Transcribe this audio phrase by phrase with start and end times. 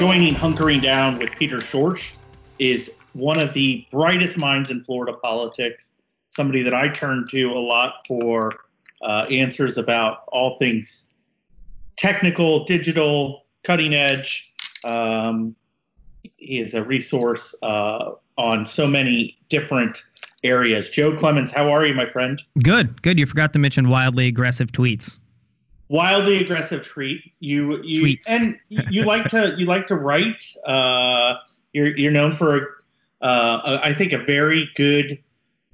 [0.00, 2.12] joining Hunkering Down with Peter Schorsch
[2.58, 5.96] is one of the brightest minds in Florida politics,
[6.30, 8.54] somebody that I turn to a lot for
[9.02, 11.12] uh, answers about all things
[11.98, 14.50] technical, digital, cutting edge.
[14.84, 15.54] Um,
[16.38, 20.02] he is a resource uh, on so many different
[20.42, 20.88] areas.
[20.88, 22.42] Joe Clements, how are you, my friend?
[22.62, 23.18] Good, good.
[23.18, 25.20] You forgot to mention wildly aggressive tweets.
[25.90, 27.32] Wildly aggressive treat.
[27.40, 28.28] You you Tweets.
[28.28, 30.44] and you like to you like to write.
[30.64, 31.34] Uh,
[31.72, 32.84] you're you're known for
[33.20, 35.18] uh, a, I think a very good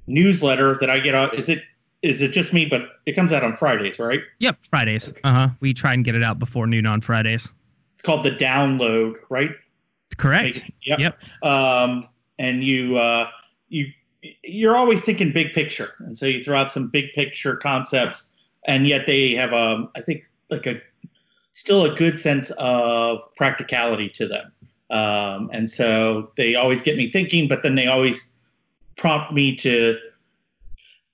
[0.06, 1.34] newsletter that I get out.
[1.34, 1.62] Is it
[2.00, 2.64] is it just me?
[2.64, 4.20] But it comes out on Fridays, right?
[4.38, 5.12] Yep, Fridays.
[5.22, 5.48] Uh huh.
[5.60, 7.52] We try and get it out before noon on Fridays.
[7.92, 9.50] It's called the Download, right?
[10.16, 10.64] Correct.
[10.84, 10.98] Yep.
[10.98, 11.22] Yep.
[11.42, 12.08] Um,
[12.38, 13.28] and you uh,
[13.68, 13.88] you
[14.44, 18.32] you're always thinking big picture, and so you throw out some big picture concepts,
[18.66, 20.80] and yet they have um I think like a
[21.52, 24.52] still a good sense of practicality to them.
[24.90, 28.30] Um, and so they always get me thinking, but then they always
[28.96, 29.98] prompt me to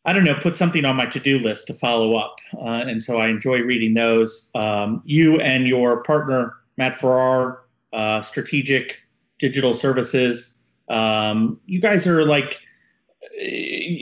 [0.05, 2.37] I don't know, put something on my to-do list to follow up.
[2.59, 4.51] Uh, and so I enjoy reading those.
[4.55, 9.01] Um, you and your partner Matt Farrar, uh, Strategic
[9.39, 10.59] Digital Services.
[10.89, 12.59] Um, you guys are like,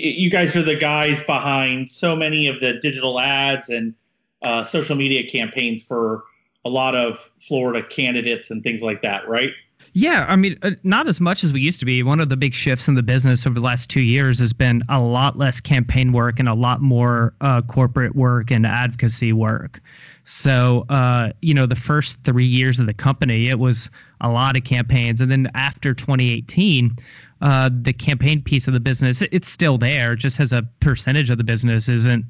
[0.02, 3.94] you guys are the guys behind so many of the digital ads and
[4.42, 6.24] uh, social media campaigns for
[6.64, 9.52] a lot of Florida candidates and things like that, right?
[9.92, 12.02] Yeah, I mean, uh, not as much as we used to be.
[12.02, 14.82] One of the big shifts in the business over the last two years has been
[14.88, 19.80] a lot less campaign work and a lot more uh, corporate work and advocacy work.
[20.24, 24.56] So, uh, you know, the first three years of the company, it was a lot
[24.56, 25.20] of campaigns.
[25.20, 26.94] And then after 2018,
[27.41, 31.38] uh, the campaign piece of the business, it's still there, just as a percentage of
[31.38, 32.24] the business isn't.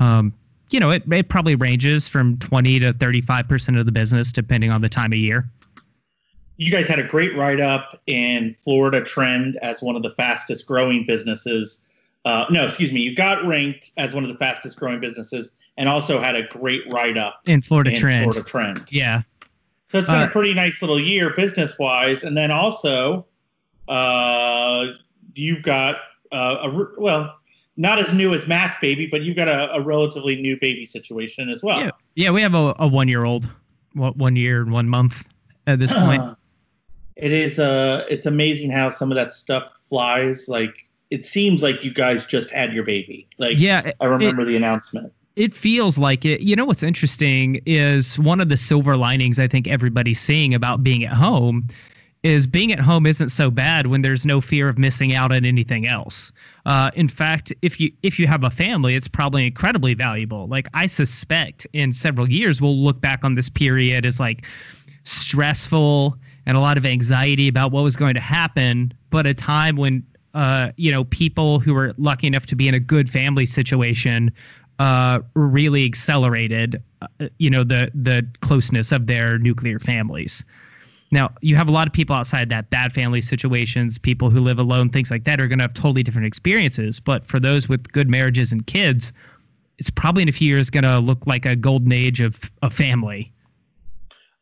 [0.00, 0.32] Um,
[0.70, 4.82] you know, it, it probably ranges from 20 to 35% of the business, depending on
[4.82, 5.48] the time of year
[6.58, 10.66] you guys had a great write up in Florida Trend as one of the fastest
[10.66, 11.86] growing businesses.
[12.24, 15.88] Uh, no, excuse me, you got ranked as one of the fastest growing businesses and
[15.88, 18.24] also had a great write up in Florida Trend.
[18.24, 18.92] Florida Trend.
[18.92, 19.22] Yeah.
[19.86, 22.24] So it's been Uh, a pretty nice little year business wise.
[22.24, 23.24] And then also,
[23.88, 24.86] uh,
[25.34, 25.96] you've got
[26.32, 27.34] uh, a, well,
[27.76, 31.48] not as new as Matt's baby, but you've got a, a relatively new baby situation
[31.48, 31.80] as well.
[31.80, 31.90] Yeah.
[32.14, 33.48] Yeah, we have a, a one year old,
[33.94, 35.24] one year and one month
[35.66, 36.22] at this point.
[37.16, 41.84] it is uh it's amazing how some of that stuff flies like it seems like
[41.84, 46.24] you guys just had your baby like yeah, i remember the announcement it feels like
[46.24, 46.40] it.
[46.40, 50.82] You know what's interesting is one of the silver linings I think everybody's seeing about
[50.82, 51.68] being at home
[52.22, 55.44] is being at home isn't so bad when there's no fear of missing out on
[55.44, 56.32] anything else.
[56.66, 60.46] Uh, in fact, if you if you have a family, it's probably incredibly valuable.
[60.48, 64.46] Like I suspect in several years we'll look back on this period as like
[65.04, 69.76] stressful and a lot of anxiety about what was going to happen, but a time
[69.76, 70.04] when
[70.34, 74.32] uh, you know people who were lucky enough to be in a good family situation
[74.78, 80.44] uh, really accelerated, uh, you know, the the closeness of their nuclear families.
[81.10, 84.58] Now, you have a lot of people outside that bad family situations, people who live
[84.58, 87.00] alone, things like that, are going to have totally different experiences.
[87.00, 89.12] But for those with good marriages and kids,
[89.78, 92.70] it's probably in a few years going to look like a golden age of a
[92.70, 93.32] family.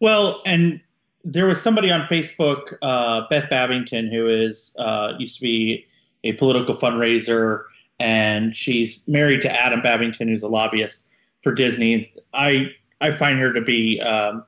[0.01, 0.81] well and
[1.25, 5.87] there was somebody on facebook uh, beth babington who is uh, used to be
[6.25, 7.65] a political fundraiser
[7.99, 11.07] and she's married to adam babington who's a lobbyist
[11.43, 12.67] for disney i
[13.01, 14.45] i find her to be um,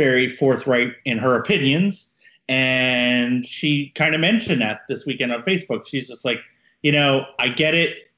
[0.00, 2.14] very forthright in her opinions.
[2.48, 5.86] And she kind of mentioned that this weekend on facebook.
[5.86, 6.40] She's just like
[6.82, 8.10] you know i get it.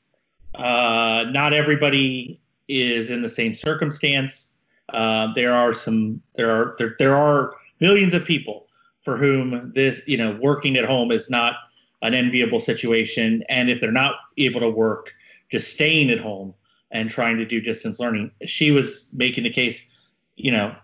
[0.54, 4.52] Uh, not everybody is in the same circumstance.
[4.90, 8.68] Uh, there are some there are there, there are millions of people
[9.02, 11.54] for whom this you know working at home is not
[12.02, 13.42] an enviable situation.
[13.48, 15.12] And if they're not able to work
[15.50, 16.54] just staying at home
[16.92, 18.30] and trying to do distance learning.
[18.46, 19.90] She was making the case
[20.36, 20.74] you know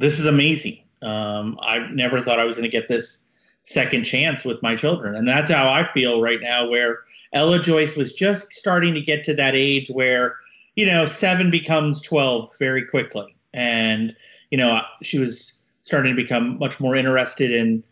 [0.00, 0.78] this is amazing.
[1.02, 3.24] Um, i never thought i was going to get this
[3.62, 5.14] second chance with my children.
[5.14, 7.00] And that's how i feel right now where
[7.32, 10.36] ella joyce was just starting to get to that age where
[10.76, 13.34] you know seven becomes 12 very quickly.
[13.54, 14.14] And
[14.50, 17.82] you know she was starting to become much more interested in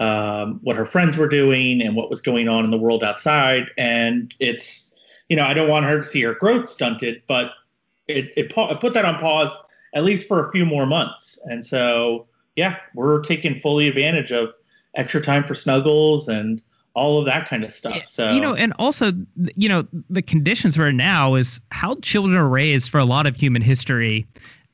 [0.00, 3.66] um, what her friends were doing and what was going on in the world outside.
[3.76, 4.94] And it's
[5.28, 7.52] you know i don't want her to see her growth stunted but
[8.08, 9.56] it, it, it put that on pause
[9.94, 11.38] at least for a few more months.
[11.46, 12.26] And so
[12.56, 14.52] yeah we're taking fully advantage of
[14.96, 16.60] extra time for snuggles and
[16.94, 18.04] all of that kind of stuff.
[18.06, 19.12] So you know, and also,
[19.54, 23.26] you know, the conditions we're in now is how children are raised for a lot
[23.26, 24.26] of human history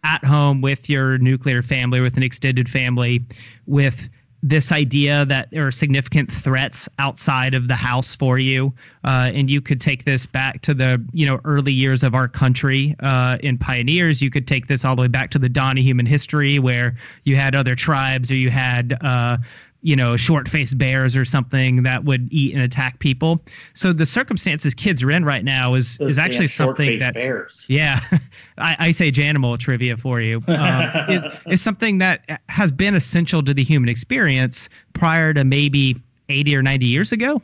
[0.05, 3.21] at home with your nuclear family, with an extended family,
[3.67, 4.09] with
[4.47, 9.49] this idea that there are significant threats outside of the house for you, uh, and
[9.49, 13.39] you could take this back to the you know early years of our country uh,
[13.41, 14.21] in pioneers.
[14.21, 16.95] You could take this all the way back to the dawn of human history, where
[17.25, 19.39] you had other tribes or you had uh,
[19.85, 23.39] you know, short faced bears or something that would eat and attack people.
[23.75, 27.67] So the circumstances kids are in right now is Those is actually something that's bears.
[27.69, 28.01] yeah,
[28.59, 30.43] I, I say Janimal trivia for you.
[30.65, 35.97] Um, is is something that has been essential to the human experience prior to maybe
[36.31, 37.43] eighty or ninety years ago.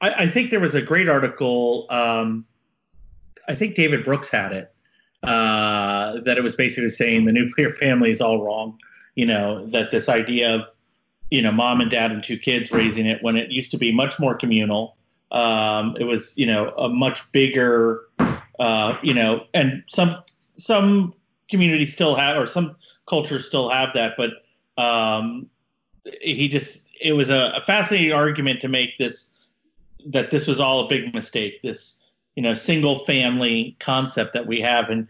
[0.00, 1.86] I, I think there was a great article.
[1.90, 2.46] Um,
[3.48, 4.72] I think David Brooks had it.
[5.22, 8.78] Uh, that it was basically saying the nuclear family is all wrong.
[9.16, 10.62] You know that this idea of
[11.30, 13.92] you know mom and dad and two kids raising it when it used to be
[13.92, 14.96] much more communal.
[15.32, 18.02] Um, it was you know a much bigger
[18.58, 20.22] uh, you know and some
[20.56, 21.12] some
[21.48, 22.76] communities still have or some
[23.06, 24.30] cultures still have that, but
[24.82, 25.48] um,
[26.20, 29.50] he just it was a, a fascinating argument to make this
[30.06, 31.62] that this was all a big mistake.
[31.62, 35.08] This you know single family concept that we have and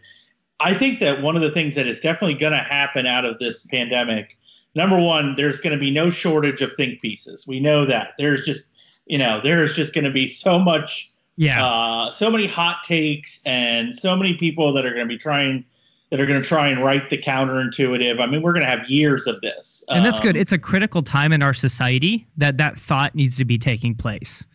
[0.59, 3.37] i think that one of the things that is definitely going to happen out of
[3.39, 4.37] this pandemic
[4.77, 7.45] number one there's going to be no shortage of think pieces.
[7.45, 8.13] We know that.
[8.17, 8.69] There's just
[9.07, 13.41] you know there's just going to be so much Yeah, uh, so many hot takes
[13.45, 15.65] and so many people that are going to be trying
[16.11, 18.21] that are going to try and write the counterintuitive.
[18.21, 19.83] I mean we're going to have years of this.
[19.89, 20.37] And that's good.
[20.37, 23.95] Um, It's a critical time in our society that that thought needs to be taking
[23.95, 24.45] place.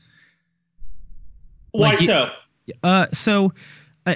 [1.73, 2.31] why like so?
[2.85, 3.53] Uh, so
[4.07, 4.15] uh,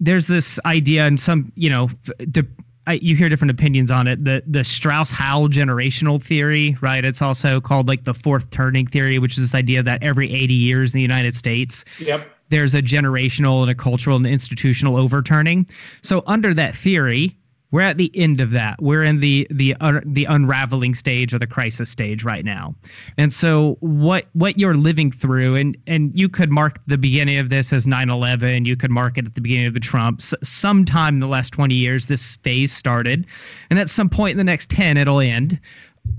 [0.00, 1.88] there's this idea, and some, you know,
[2.30, 2.46] de-
[2.86, 4.24] I, you hear different opinions on it.
[4.24, 7.04] The the Strauss Howe generational theory, right?
[7.04, 10.52] It's also called like the fourth turning theory, which is this idea that every 80
[10.52, 15.66] years in the United States, yep there's a generational and a cultural and institutional overturning.
[16.02, 17.36] So under that theory,
[17.74, 18.80] we're at the end of that.
[18.80, 22.72] We're in the the un, the unraveling stage or the crisis stage right now.
[23.18, 27.48] And so what what you're living through and and you could mark the beginning of
[27.48, 30.20] this as 9/11, you could mark it at the beginning of the Trump.
[30.20, 33.26] S- sometime in the last 20 years this phase started
[33.70, 35.58] and at some point in the next 10 it'll end.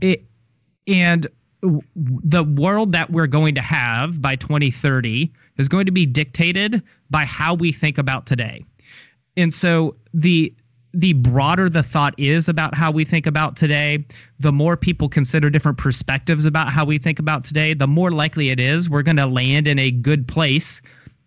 [0.02, 0.26] It
[0.88, 1.26] and
[1.96, 7.24] the world that we're going to have by 2030 is going to be dictated by
[7.24, 8.66] how we think about today.
[9.38, 10.54] And so the
[10.96, 14.06] the broader the thought is about how we think about today,
[14.40, 18.50] the more people consider different perspectives about how we think about today, the more likely
[18.50, 20.82] it is we're going to land in a good place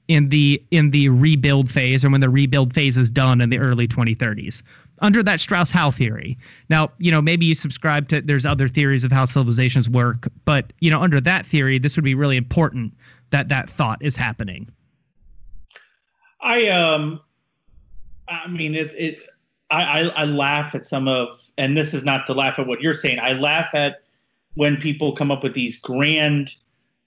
[0.09, 3.59] in the in the rebuild phase or when the rebuild phase is done in the
[3.59, 4.63] early 2030s
[5.01, 6.37] under that Strauss-Howe theory.
[6.71, 10.73] Now, you know, maybe you subscribe to there's other theories of how civilizations work, but
[10.81, 12.95] you know, under that theory, this would be really important
[13.31, 14.67] that that thought is happening.
[16.41, 17.21] I um,
[18.29, 18.95] I mean it.
[18.97, 19.29] It
[19.71, 22.81] I, I I laugh at some of, and this is not to laugh at what
[22.81, 23.19] you're saying.
[23.21, 24.03] I laugh at
[24.55, 26.55] when people come up with these grand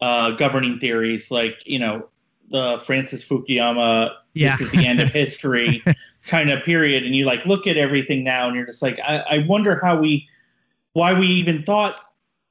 [0.01, 2.07] uh, governing theories, like you know
[2.51, 4.13] the Francis Fukuyama.
[4.33, 4.51] Yeah.
[4.51, 5.83] This is the end of history,
[6.23, 7.03] kind of period.
[7.03, 9.99] And you like look at everything now, and you're just like, I, I wonder how
[9.99, 10.27] we,
[10.93, 11.99] why we even thought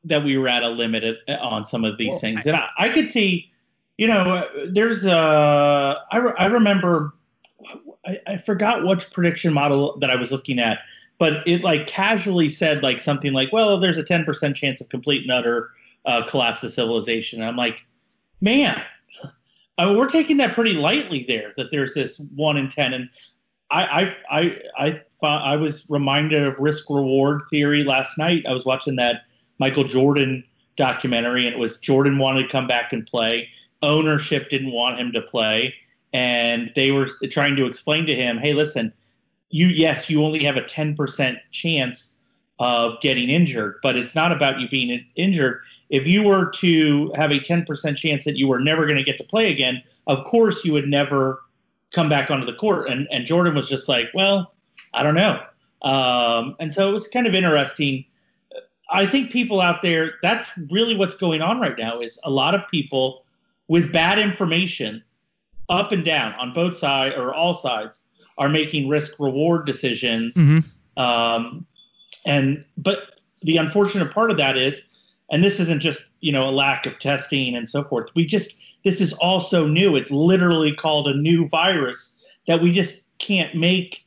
[0.05, 2.47] that we were at a limit at, on some of these Well, things.
[2.47, 3.51] And I, I could see,
[3.97, 7.15] you know, there's uh, I, re- I remember,
[8.07, 10.79] I, I forgot which prediction model that I was looking at,
[11.19, 15.23] but it like casually said like something like, well, there's a 10% chance of complete
[15.23, 15.71] and utter
[16.07, 17.41] uh, collapse of civilization.
[17.41, 17.85] And I'm like,
[18.41, 18.83] man,
[19.81, 21.53] I mean, we're taking that pretty lightly there.
[21.57, 23.09] That there's this one in ten, and
[23.71, 28.45] I I I I, I was reminded of risk reward theory last night.
[28.47, 29.23] I was watching that
[29.59, 30.45] Michael Jordan
[30.77, 33.49] documentary, and it was Jordan wanted to come back and play.
[33.83, 35.75] Ownership didn't want him to play,
[36.13, 38.93] and they were trying to explain to him, "Hey, listen,
[39.51, 42.21] you yes, you only have a ten percent chance
[42.61, 45.63] of getting injured, but it's not about you being injured.
[45.89, 49.17] If you were to have a 10% chance that you were never going to get
[49.17, 51.43] to play again, of course you would never
[51.91, 52.89] come back onto the court.
[52.89, 54.53] And, and Jordan was just like, well,
[54.93, 55.43] I don't know.
[55.83, 58.05] Um, and so it was kind of interesting.
[58.91, 62.55] I think people out there, that's really what's going on right now is a lot
[62.55, 63.25] of people
[63.69, 65.03] with bad information
[65.71, 68.05] up and down on both sides or all sides
[68.39, 70.37] are making risk reward decisions.
[70.37, 70.65] Mhm.
[70.97, 71.65] Um,
[72.27, 74.87] and but the unfortunate part of that is
[75.31, 78.61] and this isn't just you know a lack of testing and so forth we just
[78.85, 83.55] this is all so new it's literally called a new virus that we just can't
[83.55, 84.05] make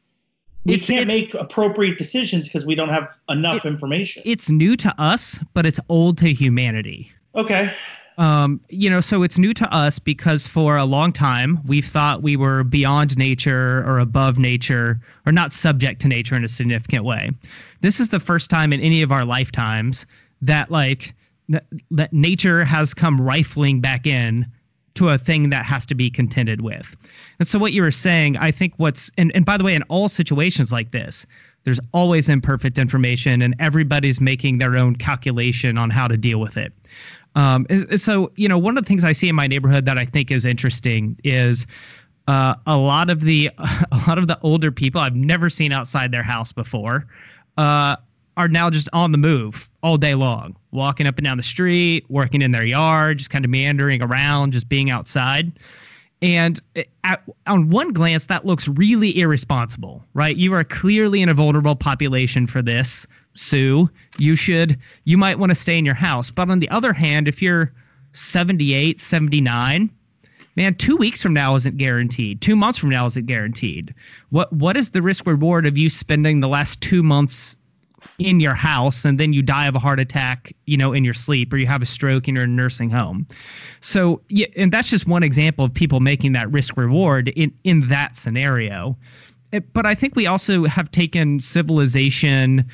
[0.66, 4.50] we It's- can't it's- make appropriate decisions because we don't have enough It- information It's
[4.52, 7.12] new to us, but it's old to humanity.
[7.36, 7.74] okay
[8.18, 12.22] Um, you know, so it's new to us because for a long time we've thought
[12.22, 17.06] we were beyond nature or above nature or not subject to nature in a significant
[17.06, 17.32] way.
[17.82, 20.06] This is the first time in any of our lifetimes
[20.42, 21.14] that like
[21.92, 24.46] that nature has come rifling back in
[24.96, 26.96] to a thing that has to be contended with.
[27.40, 29.84] And so what you were saying, I think what's and, and by the way, in
[29.84, 31.26] all situations like this,
[31.64, 36.58] there's always imperfect information and everybody's making their own calculation on how to deal with
[36.58, 36.74] it.
[37.36, 40.06] Um, so, you know, one of the things I see in my neighborhood that I
[40.06, 41.66] think is interesting is
[42.28, 46.12] uh, a lot of the a lot of the older people I've never seen outside
[46.12, 47.08] their house before
[47.58, 47.96] uh,
[48.38, 52.06] are now just on the move all day long, walking up and down the street,
[52.10, 55.52] working in their yard, just kind of meandering around, just being outside.
[56.22, 56.62] And
[57.04, 60.38] at, on one glance, that looks really irresponsible, right?
[60.38, 63.90] You are clearly in a vulnerable population for this, Sue.
[64.18, 66.30] You should, you might want to stay in your house.
[66.30, 67.74] But on the other hand, if you're
[68.14, 69.90] 78, 79,
[70.56, 72.42] man, two weeks from now isn't guaranteed.
[72.42, 73.94] Two months from now isn't guaranteed.
[74.30, 77.58] What what is the risk reward of you spending the last two months
[78.20, 81.14] in your house and then you die of a heart attack, you know, in your
[81.14, 83.28] sleep or you have a stroke and you're in a nursing home.
[83.80, 87.88] So, yeah, and that's just one example of people making that risk reward in in
[87.88, 88.98] that scenario.
[89.52, 92.66] It, but I think we also have taken civilization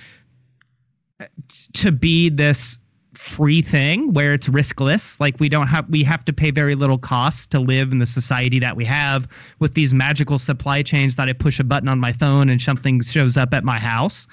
[1.73, 2.79] to be this
[3.15, 6.97] free thing where it's riskless like we don't have we have to pay very little
[6.97, 11.27] cost to live in the society that we have with these magical supply chains that
[11.27, 14.27] I push a button on my phone and something shows up at my house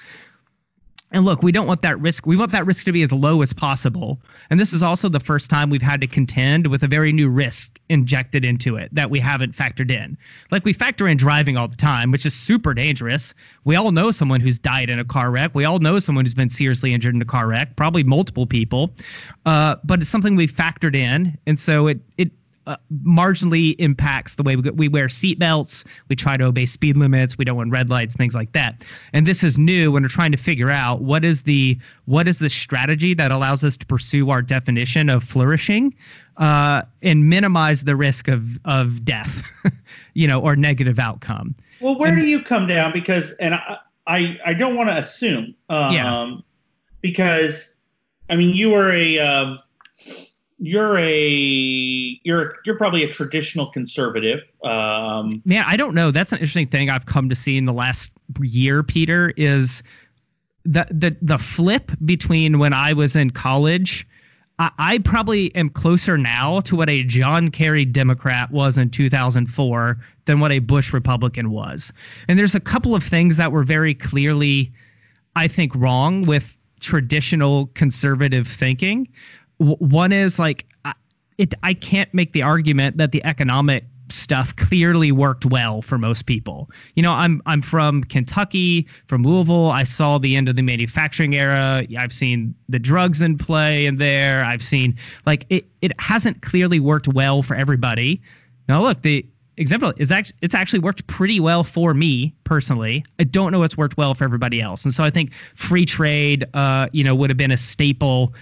[1.11, 2.25] and look, we don't want that risk.
[2.25, 4.19] We want that risk to be as low as possible.
[4.49, 7.29] And this is also the first time we've had to contend with a very new
[7.29, 10.17] risk injected into it that we haven't factored in.
[10.51, 13.33] Like we factor in driving all the time, which is super dangerous.
[13.63, 15.55] We all know someone who's died in a car wreck.
[15.55, 18.91] We all know someone who's been seriously injured in a car wreck, probably multiple people.
[19.45, 21.37] Uh, but it's something we factored in.
[21.47, 22.31] And so it, it,
[22.67, 25.85] uh, marginally impacts the way we, we wear seatbelts.
[26.09, 27.37] We try to obey speed limits.
[27.37, 28.85] We don't want red lights, things like that.
[29.13, 32.39] And this is new when we're trying to figure out what is the what is
[32.39, 35.95] the strategy that allows us to pursue our definition of flourishing
[36.35, 39.49] uh, and minimize the risk of of death,
[40.13, 41.55] you know, or negative outcome.
[41.79, 42.91] Well, where and, do you come down?
[42.91, 46.35] Because and I I, I don't want to assume, um, yeah.
[47.01, 47.75] because
[48.29, 49.59] I mean you were a um,
[50.59, 54.51] you're a you're you're probably a traditional conservative.
[54.63, 56.11] Um, Man, I don't know.
[56.11, 58.11] That's an interesting thing I've come to see in the last
[58.41, 58.83] year.
[58.83, 59.83] Peter is
[60.65, 64.07] the the the flip between when I was in college.
[64.57, 69.97] I, I probably am closer now to what a John Kerry Democrat was in 2004
[70.25, 71.93] than what a Bush Republican was.
[72.27, 74.73] And there's a couple of things that were very clearly,
[75.35, 79.07] I think, wrong with traditional conservative thinking
[79.57, 80.65] one is like
[81.37, 86.25] it I can't make the argument that the economic stuff clearly worked well for most
[86.25, 86.69] people.
[86.95, 89.69] You know, I'm I'm from Kentucky, from Louisville.
[89.69, 91.85] I saw the end of the manufacturing era.
[91.97, 94.43] I've seen the drugs in play in there.
[94.43, 94.95] I've seen
[95.25, 98.21] like it it hasn't clearly worked well for everybody.
[98.67, 99.25] Now look, the
[99.57, 103.03] example is actually it's actually worked pretty well for me personally.
[103.19, 104.83] I don't know it's worked well for everybody else.
[104.83, 108.33] And so I think free trade uh, you know, would have been a staple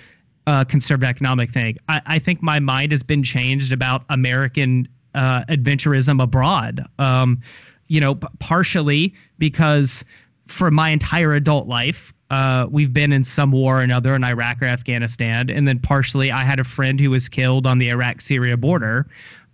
[0.47, 1.77] uh, conservative economic thing.
[1.89, 6.85] I, I, think my mind has been changed about American uh, adventurism abroad.
[6.99, 7.41] Um,
[7.87, 10.03] you know, partially because
[10.47, 14.61] for my entire adult life, uh, we've been in some war or another in Iraq
[14.61, 18.57] or Afghanistan, and then partially I had a friend who was killed on the Iraq-Syria
[18.57, 19.07] border.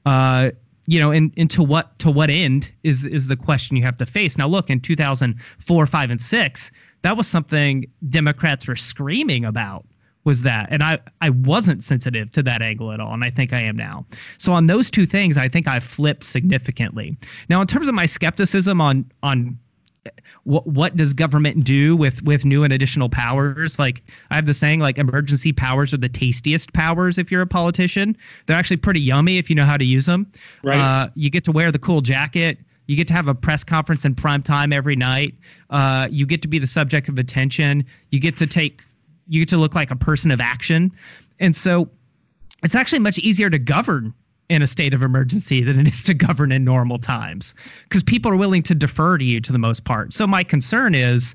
[0.05, 0.51] Uh,
[0.87, 3.97] you know, and, and to what to what end is is the question you have
[3.97, 4.37] to face.
[4.37, 6.71] Now, look, in 2004, five, and six,
[7.03, 9.85] that was something Democrats were screaming about
[10.23, 10.67] was that.
[10.71, 13.75] And i i wasn't sensitive to that angle at all and i think i am
[13.75, 14.05] now.
[14.37, 17.17] So on those two things i think i've flipped significantly.
[17.49, 19.57] Now in terms of my skepticism on on
[20.43, 24.01] what what does government do with with new and additional powers like
[24.31, 28.17] i have the saying like emergency powers are the tastiest powers if you're a politician.
[28.45, 30.31] They're actually pretty yummy if you know how to use them.
[30.63, 30.79] Right.
[30.79, 32.57] Uh, you get to wear the cool jacket.
[32.87, 35.35] You get to have a press conference in prime time every night.
[35.69, 37.85] Uh, you get to be the subject of attention.
[38.09, 38.83] You get to take
[39.31, 40.91] you get to look like a person of action.
[41.39, 41.89] And so
[42.63, 44.13] it's actually much easier to govern
[44.49, 48.29] in a state of emergency than it is to govern in normal times because people
[48.29, 50.11] are willing to defer to you to the most part.
[50.11, 51.33] So my concern is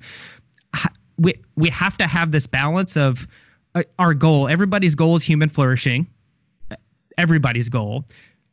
[1.16, 3.26] we we have to have this balance of
[3.74, 4.46] uh, our goal.
[4.48, 6.06] Everybody's goal is human flourishing.
[7.16, 8.04] Everybody's goal.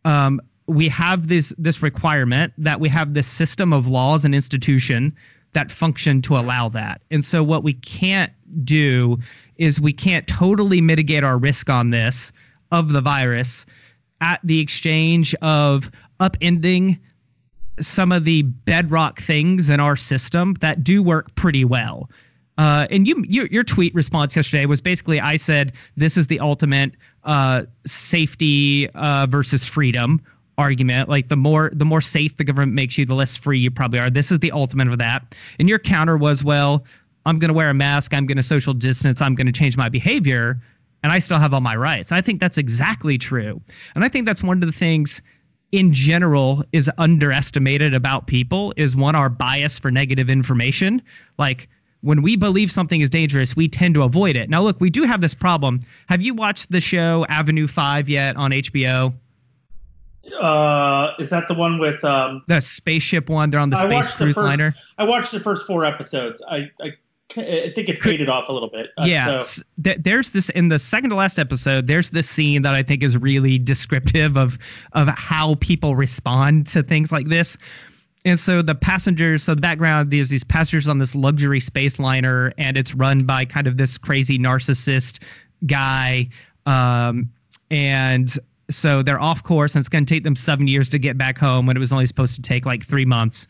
[0.05, 5.13] Um, we have this this requirement that we have this system of laws and institution
[5.51, 7.01] that function to allow that.
[7.11, 8.31] And so what we can't
[8.63, 9.17] do
[9.57, 12.31] is we can't totally mitigate our risk on this
[12.71, 13.65] of the virus
[14.21, 16.99] at the exchange of upending
[17.79, 22.09] some of the bedrock things in our system that do work pretty well.
[22.57, 26.39] Uh, and you, you, your tweet response yesterday was basically I said this is the
[26.39, 26.91] ultimate
[27.23, 30.21] uh, safety uh, versus freedom
[30.57, 31.09] argument.
[31.09, 33.99] Like the more the more safe the government makes you, the less free you probably
[33.99, 34.09] are.
[34.09, 35.35] This is the ultimate of that.
[35.59, 36.85] And your counter was, well,
[37.25, 38.13] I'm going to wear a mask.
[38.13, 39.21] I'm going to social distance.
[39.21, 40.61] I'm going to change my behavior,
[41.03, 42.11] and I still have all my rights.
[42.11, 43.61] And I think that's exactly true.
[43.95, 45.21] And I think that's one of the things
[45.73, 51.01] in general is underestimated about people is one our bias for negative information
[51.39, 51.67] like
[52.01, 55.01] when we believe something is dangerous we tend to avoid it now look we do
[55.01, 59.11] have this problem have you watched the show avenue 5 yet on hbo
[60.39, 63.93] uh is that the one with um the spaceship one they're on the I space
[63.93, 66.91] watched the cruise first- liner i watched the first four episodes i i,
[67.37, 70.69] I think it faded off a little bit Uh, yeah, so- th- there's this in
[70.69, 71.87] the second to last episode.
[71.87, 74.57] There's this scene that I think is really descriptive of
[74.93, 77.57] of how people respond to things like this.
[78.25, 82.53] And so the passengers, so the background, there's these passengers on this luxury space liner,
[82.57, 85.21] and it's run by kind of this crazy narcissist
[85.65, 86.29] guy.
[86.65, 87.29] Um,
[87.69, 88.33] and
[88.69, 91.37] so they're off course, and it's going to take them seven years to get back
[91.37, 93.47] home when it was only supposed to take like three months.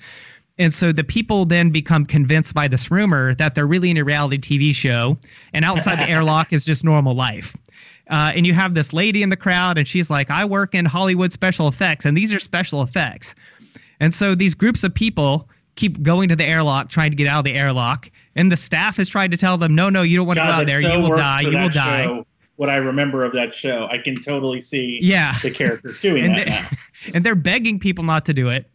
[0.60, 4.04] And so the people then become convinced by this rumor that they're really in a
[4.04, 5.18] reality TV show,
[5.54, 7.56] and outside the airlock is just normal life.
[8.10, 10.86] Uh, and you have this lady in the crowd, and she's like, I work in
[10.86, 13.34] Hollywood special effects, and these are special effects.
[14.00, 17.40] And so these groups of people keep going to the airlock, trying to get out
[17.40, 20.28] of the airlock, and the staff is trying to tell them, no, no, you don't
[20.28, 20.82] want to go out there.
[20.82, 21.42] so you will die.
[21.42, 22.04] You will die.
[22.06, 25.34] show, what i remember of that show i can totally see Yeah.
[25.42, 26.46] the characters doing and that
[27.04, 28.70] they, and they're begging people not to do it.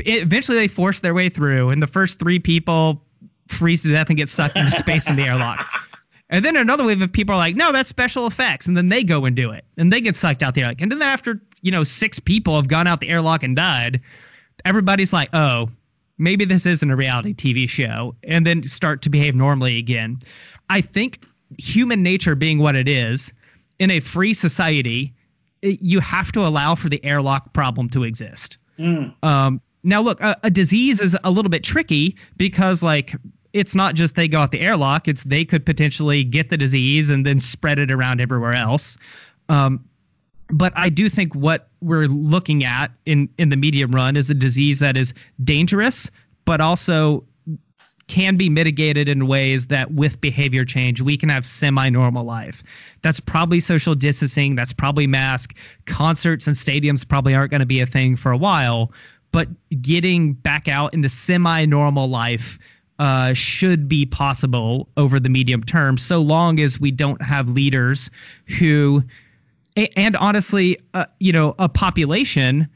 [0.00, 3.02] Eventually, they force their way through, and the first three people
[3.48, 5.66] freeze to death and get sucked into space in the airlock.
[6.32, 9.02] And then another wave of people are like, "No, that's special effects," and then they
[9.02, 10.80] go and do it, and they get sucked out the airlock.
[10.80, 14.00] And then after you know six people have gone out the airlock and died,
[14.64, 15.68] everybody's like, "Oh,
[16.18, 20.20] maybe this isn't a reality TV show," and then start to behave normally again.
[20.68, 21.26] I think
[21.58, 23.32] human nature being what it is,
[23.80, 25.12] in a free society,
[25.62, 28.58] you have to allow for the airlock problem to exist.
[28.78, 29.12] Mm.
[29.24, 33.14] Um, now, look, a, a disease is a little bit tricky because, like,
[33.52, 37.10] it's not just they go out the airlock; it's they could potentially get the disease
[37.10, 38.98] and then spread it around everywhere else.
[39.48, 39.84] Um,
[40.50, 44.34] but I do think what we're looking at in in the medium run is a
[44.34, 46.10] disease that is dangerous,
[46.44, 47.24] but also
[48.10, 52.64] can be mitigated in ways that with behavior change we can have semi-normal life
[53.02, 57.78] that's probably social distancing that's probably mask concerts and stadiums probably aren't going to be
[57.78, 58.90] a thing for a while
[59.32, 59.48] but
[59.80, 62.58] getting back out into semi-normal life
[62.98, 68.10] uh, should be possible over the medium term so long as we don't have leaders
[68.58, 69.02] who
[69.96, 72.68] and honestly uh, you know a population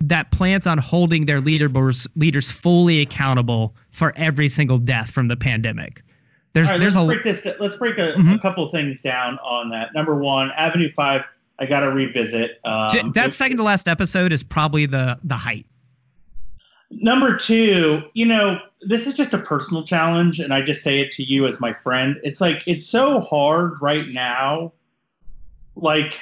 [0.00, 5.36] that plans on holding their leaders leaders fully accountable for every single death from the
[5.36, 6.02] pandemic.
[6.52, 7.46] There's right, there's let's a break this.
[7.58, 8.40] Let's break a, a Mhm.
[8.40, 9.92] couple things down on that.
[9.94, 11.24] Number one, Avenue Five.
[11.58, 12.60] I got to revisit.
[12.64, 15.66] Um, that second to last episode is probably the the height.
[16.90, 21.12] Number two, you know, this is just a personal challenge, and I just say it
[21.12, 22.18] to you as my friend.
[22.22, 24.72] It's like it's so hard right now,
[25.76, 26.20] like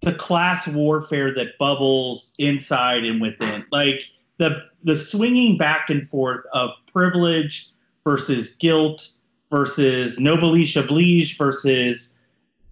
[0.00, 4.02] the class warfare that bubbles inside and within, like
[4.38, 7.66] the the swinging back and forth of privilege
[8.04, 9.08] versus guilt
[9.50, 12.14] versus noblesse oblige versus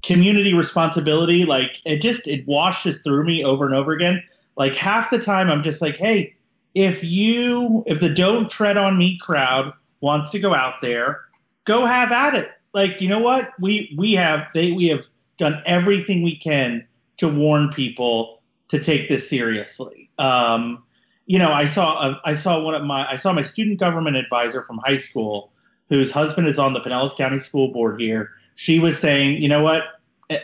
[0.03, 1.44] community responsibility.
[1.44, 4.22] Like it just it washes through me over and over again.
[4.57, 6.37] Like half the time, I'm just like, hey
[6.75, 11.21] if you if the don't tread on me crowd wants to go out there
[11.65, 12.51] go have at it.
[12.73, 13.53] Like you know what?
[13.61, 15.07] We we have they we have
[15.39, 16.87] done everything we can
[17.19, 20.11] to warn people to take this seriously.
[20.19, 20.83] Um
[21.27, 24.17] you know i saw a, i saw one of my i saw my student government
[24.17, 25.53] advisor from high school
[25.89, 28.31] whose husband is on the pinellas county school board here.
[28.57, 29.85] She was saying you know what?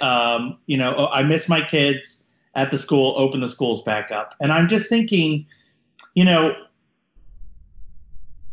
[0.01, 3.15] Um you know oh, i miss my kids at the school.
[3.17, 4.35] Open the schools back up.
[4.41, 5.47] And i'm just thinking
[6.19, 6.53] you know,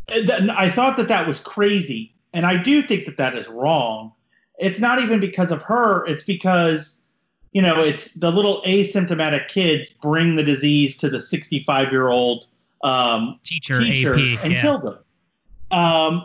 [0.08, 2.14] I thought that that was crazy.
[2.32, 4.12] And I do think that that is wrong.
[4.60, 7.00] It's not even because of her, it's because,
[7.50, 12.46] you know, it's the little asymptomatic kids bring the disease to the 65 year old
[12.84, 14.62] um, Teacher, teachers AP, and yeah.
[14.62, 14.98] kill them.
[15.72, 16.24] Um,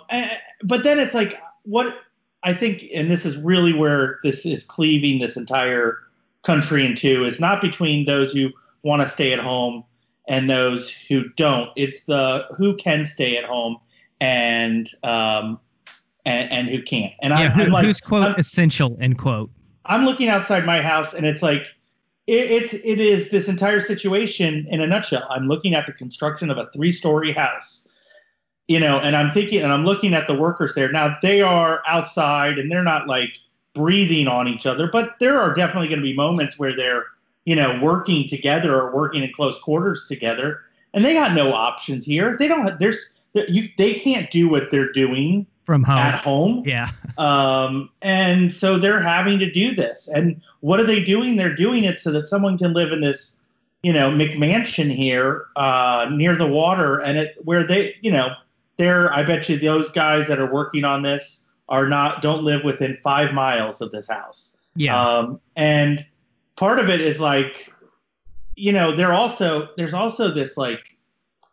[0.63, 2.03] but then it's like, what
[2.43, 5.97] I think, and this is really where this is cleaving this entire
[6.43, 8.51] country in two, is not between those who
[8.83, 9.85] want to stay at home
[10.27, 11.69] and those who don't.
[11.75, 13.77] It's the who can stay at home
[14.19, 15.59] and um,
[16.25, 17.13] and, and who can't.
[17.21, 19.49] And yeah, I'm, who, I'm like, who's quote I'm- essential end quote.
[19.85, 21.63] I'm looking outside my house, and it's like
[22.27, 25.25] it, it's it is this entire situation in a nutshell.
[25.29, 27.89] I'm looking at the construction of a three story house,
[28.67, 30.91] you know, and I'm thinking, and I'm looking at the workers there.
[30.91, 33.33] Now they are outside, and they're not like
[33.73, 37.05] breathing on each other, but there are definitely going to be moments where they're
[37.45, 40.61] you know working together or working in close quarters together,
[40.93, 42.37] and they got no options here.
[42.37, 42.79] They don't.
[42.79, 43.67] There's you.
[43.77, 46.63] They can't do what they're doing from home at home.
[46.65, 46.89] Yeah.
[47.17, 50.07] Um, and so they're having to do this.
[50.07, 51.35] And what are they doing?
[51.35, 53.39] They're doing it so that someone can live in this,
[53.83, 58.31] you know, McMansion here uh, near the water, and it where they, you know,
[58.77, 59.13] they're.
[59.13, 62.97] I bet you those guys that are working on this are not don't live within
[63.03, 64.57] five miles of this house.
[64.75, 64.99] Yeah.
[64.99, 66.03] Um, and
[66.61, 67.73] part of it is like,
[68.55, 70.95] you know, they're also there's also this like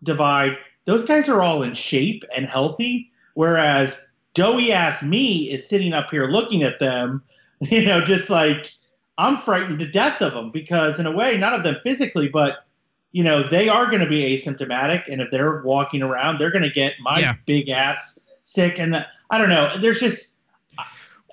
[0.02, 0.52] divide.
[0.84, 6.10] Those guys are all in shape and healthy, whereas doughy ass me is sitting up
[6.10, 7.22] here looking at them,
[7.60, 8.70] you know, just like
[9.16, 12.66] I'm frightened to death of them because, in a way, none of them physically, but
[13.12, 16.62] you know, they are going to be asymptomatic, and if they're walking around, they're going
[16.62, 17.34] to get my Yeah.
[17.46, 18.78] big ass sick.
[18.78, 18.94] And
[19.30, 19.78] I don't know.
[19.80, 20.36] There's just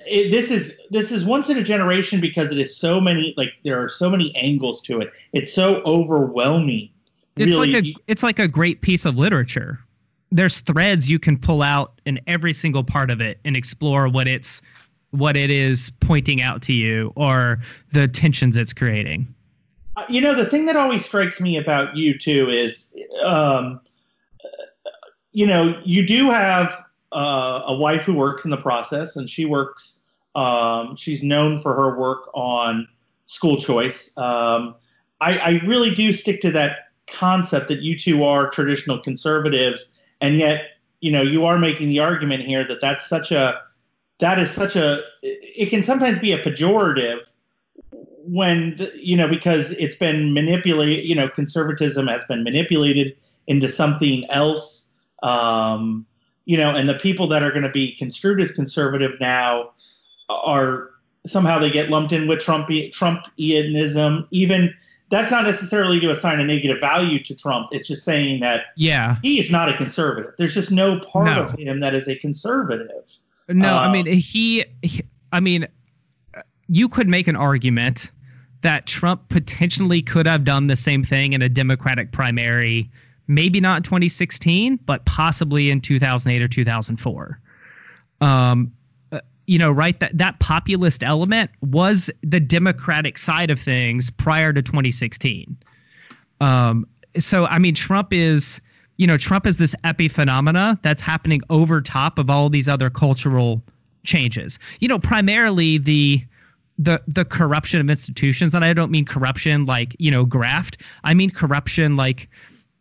[0.07, 3.53] it, this is this is once in a generation because it is so many like
[3.63, 5.11] there are so many angles to it.
[5.33, 6.89] It's so overwhelming.
[7.35, 9.79] It's really, like a it's like a great piece of literature.
[10.31, 14.27] There's threads you can pull out in every single part of it and explore what
[14.27, 14.61] it's
[15.11, 17.59] what it is pointing out to you or
[17.93, 19.27] the tensions it's creating.
[19.95, 23.79] Uh, you know the thing that always strikes me about you too is um,
[25.31, 29.45] you know you do have uh, a wife who works in the process and she
[29.45, 29.94] works
[30.36, 32.88] um, she's known for her work on
[33.28, 34.15] school choice.
[34.17, 34.76] Um,
[35.21, 40.38] I, I really do stick to that concept that you two are traditional conservatives and
[40.38, 40.71] yet
[41.02, 43.62] you know you are making the argument here that that's such a
[44.19, 47.32] that is such a it can sometimes be a pejorative
[48.24, 53.15] when you know because it's been manipulated you know conservatism has been manipulated
[53.48, 54.89] into something else.
[55.21, 56.06] Um,
[56.45, 59.71] you know and the people that are going to be construed as conservative now
[60.29, 60.89] are
[61.25, 64.73] somehow they get lumped in with Trump Trumpianism even
[65.09, 69.17] that's not necessarily to assign a negative value to Trump it's just saying that Yeah.
[69.21, 71.43] he is not a conservative there's just no part No.
[71.45, 72.88] of him that is a conservative
[73.49, 75.67] No, I Uh, mean he, he I mean
[76.67, 78.11] you could make an argument
[78.61, 82.89] that Trump potentially could have done the same thing in a Democratic primary,
[83.27, 87.39] maybe not in 2016, but possibly in 2008 or 2004.
[88.21, 88.71] Um,
[89.47, 89.99] you know, right?
[89.99, 95.55] That that populist element was the Democratic side of things prior to 2016.
[96.41, 98.62] Um, so I mean, Trump is,
[98.97, 103.62] you know, Trump is this epiphenomena that's happening over top of all these other cultural
[104.03, 104.60] changes.
[104.79, 106.23] You know, primarily the
[106.77, 110.81] the the corruption of institutions, and I don't mean corruption like you know graft.
[111.03, 112.29] I mean corruption like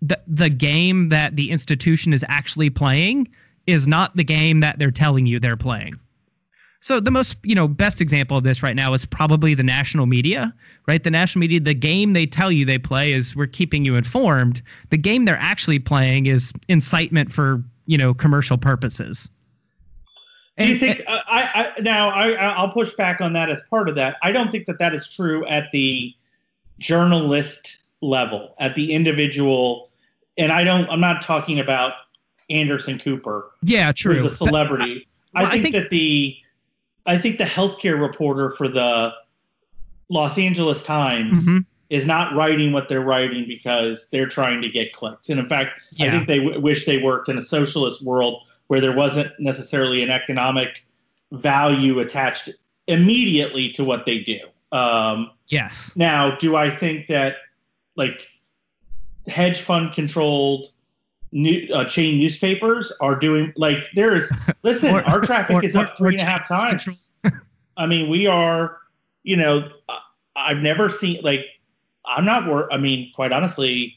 [0.02, 3.28] the the game that the institution is actually playing
[3.66, 5.94] is not the game that they're telling you they're playing.
[6.84, 10.04] So the most, you know, best example of this right now is probably the national
[10.04, 10.54] media,
[10.86, 11.02] right?
[11.02, 14.60] The national media, the game they tell you they play is we're keeping you informed.
[14.90, 19.30] The game they're actually playing is incitement for, you know, commercial purposes.
[20.58, 23.88] Do you think uh, I, I now I I'll push back on that as part
[23.88, 24.18] of that.
[24.22, 26.12] I don't think that that is true at the
[26.80, 29.88] journalist level, at the individual,
[30.36, 30.86] and I don't.
[30.90, 31.94] I'm not talking about
[32.50, 34.16] Anderson Cooper, yeah, true.
[34.16, 35.08] who's a celebrity.
[35.34, 36.36] Well, I, I think think- that the
[37.06, 39.12] I think the healthcare reporter for the
[40.08, 41.64] Los Angeles Times Mhm.
[41.90, 45.28] is not writing what they're writing because they're trying to get clicks.
[45.28, 48.80] And in fact, I think they w- wish they worked in a socialist world where
[48.80, 50.84] there wasn't necessarily an economic
[51.32, 52.48] value attached
[52.86, 54.38] immediately to what they do.
[54.72, 55.92] Um, Yes.
[55.96, 57.36] now, do I think that
[57.96, 58.28] like
[59.28, 60.68] hedge fund controlled
[61.34, 65.92] new, uh, chain newspapers are doing like there's listen, Or- our traffic or- is up
[65.92, 67.12] or- three and a half times.
[67.76, 68.78] I mean, we are,
[69.24, 69.68] you know,
[70.36, 71.44] I've never seen like
[72.06, 73.96] I'm not wor- I mean, quite honestly,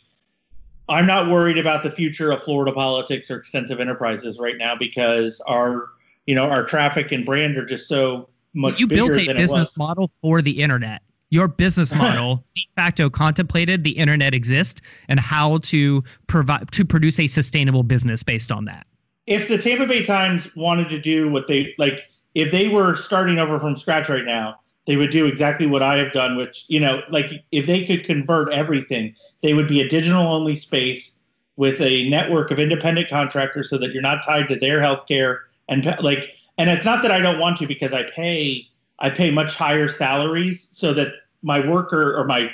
[0.90, 5.40] I'm not worried about the future of Florida politics or extensive enterprises right now because
[5.42, 5.90] our,
[6.26, 9.78] you know, our traffic and brand are just so much you bigger built a business
[9.78, 11.02] model for the internet.
[11.30, 17.20] Your business model de facto contemplated the internet exist and how to provide to produce
[17.20, 18.88] a sustainable business based on that.
[19.28, 23.40] if the Tampa Bay Times wanted to do what they like, if they were starting
[23.40, 26.80] over from scratch right now, they would do exactly what I have done, which, you
[26.80, 29.14] know, like if they could convert everything,
[29.44, 31.20] they would be a digital only space
[31.58, 35.86] with a network of independent contractors so that you're not tied to their healthcare and
[36.02, 38.66] like, and it's not that I don't want to because I pay,
[39.00, 42.52] I pay much higher salaries so that my worker or my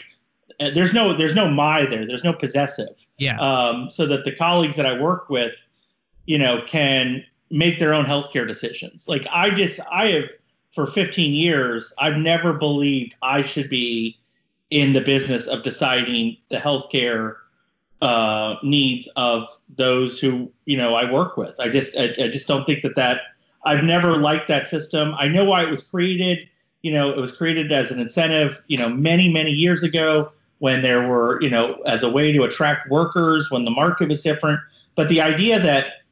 [0.60, 2.06] uh, there's no there's no my there.
[2.06, 3.08] There's no possessive.
[3.18, 3.38] Yeah.
[3.40, 5.56] Um, so that the colleagues that I work with
[6.26, 9.08] you know can make their own healthcare decisions.
[9.08, 10.30] Like I just I have
[10.74, 14.18] for 15 years I've never believed I should be
[14.70, 17.36] in the business of deciding the healthcare
[18.02, 21.56] uh, needs of those who you know I work with.
[21.60, 23.22] I just I, I just don't think that that
[23.66, 26.50] I've never liked that system I know why it was created
[26.84, 30.82] you know, it was created as an incentive, you know, many, many years ago when
[30.82, 34.60] there were, you know, as a way to attract workers when the market was different.
[34.96, 36.04] But the idea that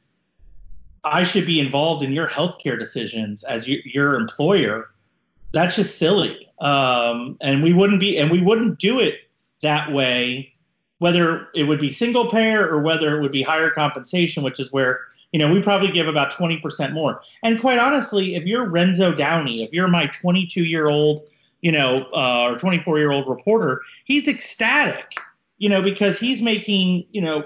[1.03, 4.89] I should be involved in your healthcare decisions as your, your employer,
[5.53, 6.49] that's just silly.
[6.61, 9.15] Um, and we wouldn't be, and we wouldn't do it
[9.61, 10.53] that way,
[10.99, 14.71] whether it would be single payer or whether it would be higher compensation, which is
[14.71, 17.21] where you know, we probably give about 20% more.
[17.43, 21.21] And quite honestly, if you're Renzo Downey, if you're my 22 year old,
[21.61, 25.13] you know, uh, or 24 year old reporter, he's ecstatic,
[25.57, 27.45] you know, because he's making, you know,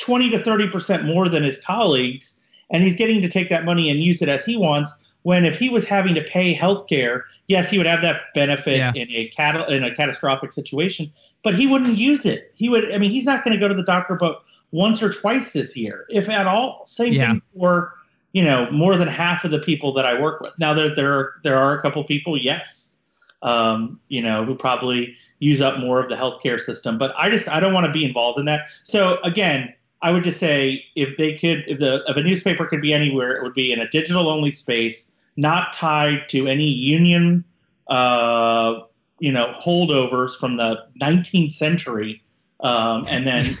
[0.00, 2.40] 20 to 30% more than his colleagues.
[2.70, 4.92] And he's getting to take that money and use it as he wants.
[5.22, 8.78] When if he was having to pay health care, yes, he would have that benefit
[8.78, 8.92] yeah.
[8.94, 12.50] in a cat- in a catastrophic situation, but he wouldn't use it.
[12.54, 12.90] He would.
[12.94, 14.40] I mean, he's not going to go to the doctor, but
[14.72, 16.84] once or twice this year, if at all.
[16.86, 17.32] Same yeah.
[17.32, 17.94] thing for
[18.32, 20.52] you know more than half of the people that I work with.
[20.58, 22.96] Now there there are, there are a couple people, yes,
[23.42, 27.48] um, you know, who probably use up more of the healthcare system, but I just
[27.48, 28.66] I don't want to be involved in that.
[28.82, 32.82] So again, I would just say if they could, if the if a newspaper could
[32.82, 37.44] be anywhere, it would be in a digital only space, not tied to any union.
[37.88, 38.80] Uh,
[39.18, 42.22] you know, holdovers from the 19th century,
[42.60, 43.58] um, and then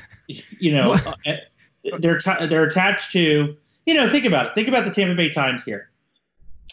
[0.58, 1.32] you know, uh,
[1.98, 3.56] they're t- they're attached to.
[3.86, 4.54] You know, think about it.
[4.54, 5.90] Think about the Tampa Bay Times here.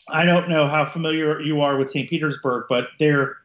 [0.10, 2.10] I don't know how familiar you are with St.
[2.10, 3.38] Petersburg, but they're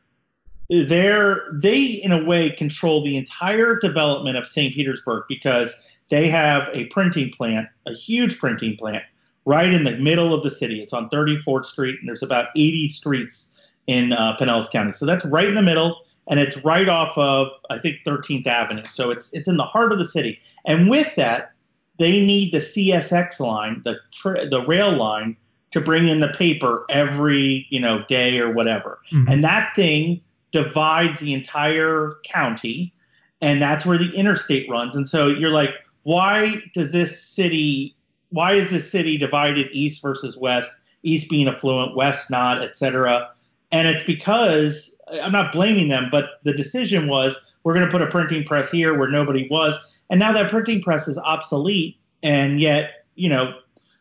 [0.68, 4.74] they're they in a way control the entire development of St.
[4.74, 5.74] Petersburg because
[6.08, 9.02] they have a printing plant, a huge printing plant,
[9.44, 10.82] right in the middle of the city.
[10.82, 13.52] It's on 34th Street, and there's about 80 streets
[13.86, 14.92] in uh, Pinellas County.
[14.92, 18.84] So that's right in the middle and it's right off of I think 13th Avenue.
[18.84, 20.40] So it's it's in the heart of the city.
[20.64, 21.52] And with that,
[21.98, 25.36] they need the CSX line, the tra- the rail line,
[25.72, 28.98] to bring in the paper every you know day or whatever.
[29.12, 29.32] Mm-hmm.
[29.32, 30.20] And that thing
[30.52, 32.92] divides the entire county,
[33.40, 34.94] and that's where the interstate runs.
[34.94, 37.96] And so you're like, why does this city?
[38.30, 40.70] Why is this city divided east versus west?
[41.02, 43.28] East being affluent, west not, etc.
[43.72, 44.91] And it's because
[45.22, 48.70] I'm not blaming them, but the decision was we're going to put a printing press
[48.70, 49.76] here where nobody was,
[50.10, 53.54] and now that printing press is obsolete, and yet you know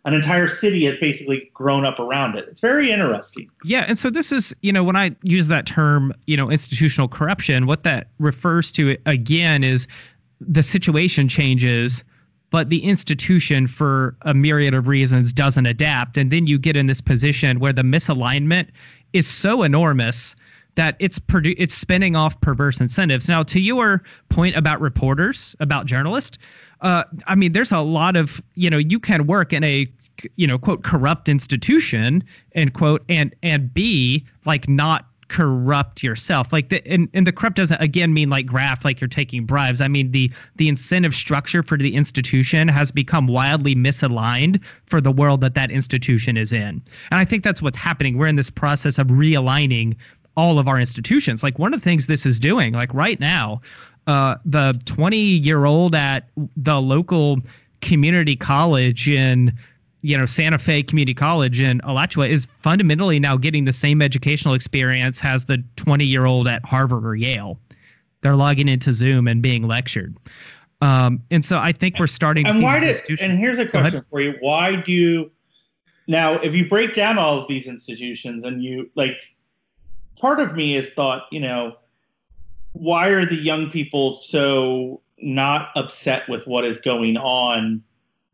[0.05, 2.47] an entire city has basically grown up around it.
[2.47, 3.49] It's very interesting.
[3.63, 7.07] Yeah, and so this is, you know, when I use that term, you know, institutional
[7.07, 9.87] corruption, what that refers to again is
[10.39, 12.03] the situation changes,
[12.49, 16.87] but the institution for a myriad of reasons doesn't adapt and then you get in
[16.87, 18.67] this position where the misalignment
[19.13, 20.35] is so enormous
[20.75, 23.27] that it's produ- it's spinning off perverse incentives.
[23.27, 26.37] Now, to your point about reporters, about journalists,
[26.81, 29.87] uh, I mean, there's a lot of you know you can work in a
[30.35, 36.51] you know quote corrupt institution and quote and and be like not corrupt yourself.
[36.51, 39.79] Like the and, and the corrupt doesn't again mean like graft like you're taking bribes.
[39.79, 45.11] I mean the the incentive structure for the institution has become wildly misaligned for the
[45.11, 46.81] world that that institution is in.
[47.11, 48.17] And i think that's what's happening.
[48.17, 49.95] We're in this process of realigning
[50.37, 51.43] all of our institutions.
[51.43, 53.61] Like one of the things this is doing, like right now,
[54.07, 57.39] uh, the 20 year old at the local
[57.81, 59.53] community college in
[60.01, 64.53] you know Santa Fe Community College in Alachua is fundamentally now getting the same educational
[64.53, 67.59] experience as the 20 year old at Harvard or Yale.
[68.21, 70.15] They're logging into Zoom and being lectured.
[70.81, 74.19] Um, and so I think we're starting and why did, and here's a question for
[74.19, 74.35] you.
[74.39, 75.29] Why do
[76.07, 79.15] now if you break down all of these institutions and you like
[80.21, 81.75] part of me has thought, you know,
[82.73, 87.83] why are the young people so not upset with what is going on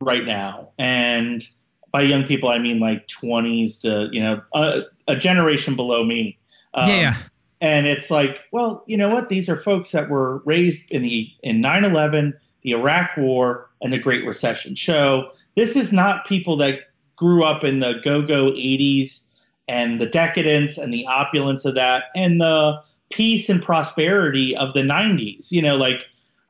[0.02, 0.70] right now?
[0.78, 1.48] And
[1.92, 6.38] by young people, I mean like 20s to, you know, a, a generation below me.
[6.74, 7.16] Um, yeah.
[7.62, 9.30] And it's like, well, you know what?
[9.30, 13.98] These are folks that were raised in the in 9/11, the Iraq War, and the
[13.98, 14.76] Great Recession.
[14.76, 16.82] So this is not people that
[17.16, 19.27] grew up in the go-go 80s
[19.68, 24.82] and the decadence and the opulence of that and the peace and prosperity of the
[24.82, 25.52] 90s.
[25.52, 26.02] You know, like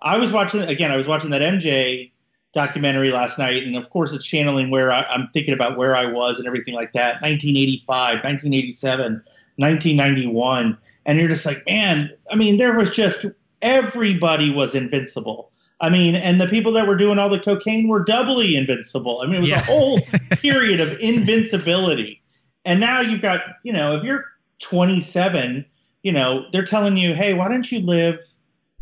[0.01, 2.11] I was watching again, I was watching that MJ
[2.53, 6.05] documentary last night, and of course, it's channeling where I, am thinking about where I
[6.05, 7.21] was and everything like that.
[7.21, 9.13] 1985, 1987,
[9.57, 12.11] 1991, and you're just like, man.
[12.31, 13.25] I mean, there was just
[13.61, 15.51] everybody was invincible.
[15.79, 19.21] I mean, and the people that were doing all the cocaine were doubly invincible.
[19.21, 19.59] I mean, it was yeah.
[19.59, 20.01] a whole
[20.31, 22.21] period of invincibility.
[22.67, 24.25] And now you've got, you know, if you're
[24.59, 25.65] 27,
[26.03, 28.19] you know, they're telling you, hey, why don't you live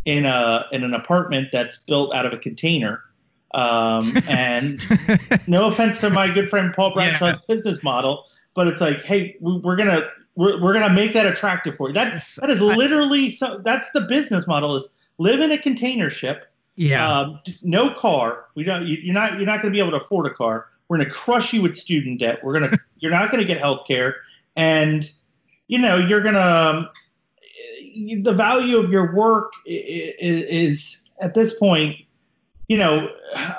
[0.05, 3.03] in a in an apartment that's built out of a container?
[3.53, 4.81] Um, and
[5.47, 7.55] no offense to my good friend Paul Bradshaw's yeah.
[7.55, 11.89] business model, but it's like, hey, we're gonna we're, we're gonna make that attractive for
[11.89, 11.93] you.
[11.93, 13.59] That that is literally so.
[13.59, 16.51] That's the business model: is live in a container ship.
[16.75, 17.07] Yeah.
[17.07, 18.45] Um, no car.
[18.55, 18.87] We don't.
[18.87, 19.33] You, are not.
[19.37, 20.69] You're not going to be able to afford a car.
[20.87, 22.43] We're going to crush you with student debt.
[22.43, 22.77] We're gonna.
[22.97, 24.17] you're not going to get health care,
[24.55, 25.09] and
[25.67, 26.89] you know you're going to.
[28.21, 31.97] The value of your work is, is at this point
[32.67, 33.09] you know,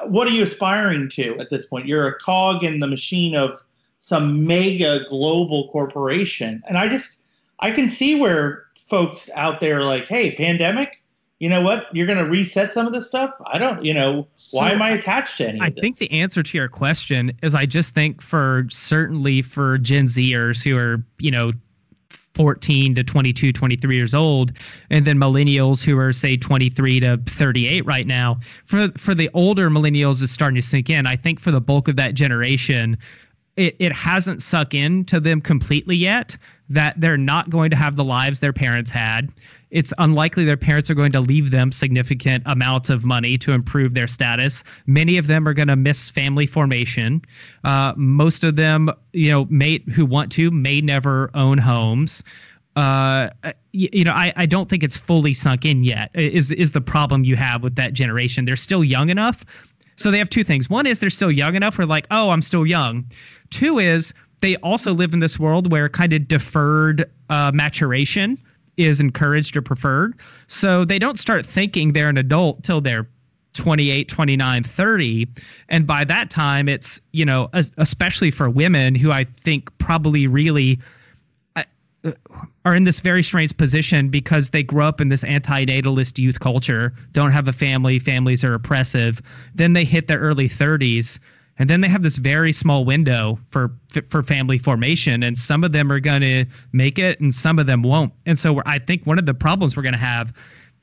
[0.04, 1.86] what are you aspiring to at this point?
[1.86, 3.62] You're a cog in the machine of
[3.98, 6.62] some mega global corporation.
[6.68, 7.22] And I just,
[7.60, 11.02] I can see where folks out there are like, hey, pandemic,
[11.38, 11.94] you know what?
[11.94, 13.30] You're going to reset some of this stuff.
[13.46, 16.42] I don't, you know, so why am I attached to any I think the answer
[16.42, 21.30] to your question is I just think for certainly for Gen Zers who are, you
[21.30, 21.52] know,
[22.36, 24.52] 14 to 22, 23 years old,
[24.90, 28.38] and then millennials who are say 23 to 38 right now.
[28.66, 31.06] For for the older millennials, is starting to sink in.
[31.06, 32.98] I think for the bulk of that generation,
[33.56, 36.36] it, it hasn't sunk in to them completely yet
[36.68, 39.32] that they're not going to have the lives their parents had.
[39.70, 43.94] It's unlikely their parents are going to leave them significant amounts of money to improve
[43.94, 44.62] their status.
[44.86, 47.22] Many of them are going to miss family formation.
[47.64, 52.22] Uh, most of them, you know, may who want to may never own homes.
[52.74, 53.30] Uh,
[53.72, 56.10] you, you know, I, I don't think it's fully sunk in yet.
[56.14, 58.44] Is is the problem you have with that generation?
[58.44, 59.44] They're still young enough
[59.96, 60.70] so they have two things.
[60.70, 63.06] One is they're still young enough We're like, oh, I'm still young.
[63.50, 68.38] Two is they also live in this world where kind of deferred uh, maturation
[68.76, 70.14] is encouraged or preferred.
[70.46, 73.08] So they don't start thinking they're an adult till they're
[73.54, 75.28] 28, 29, 30.
[75.70, 80.78] And by that time, it's, you know, especially for women who I think probably really
[82.64, 86.92] are in this very strange position because they grow up in this anti-natalist youth culture,
[87.12, 89.20] don't have a family, families are oppressive.
[89.54, 91.18] Then they hit their early 30s
[91.58, 93.72] and then they have this very small window for
[94.08, 97.66] for family formation and some of them are going to make it and some of
[97.66, 98.12] them won't.
[98.26, 100.32] And so I think one of the problems we're going to have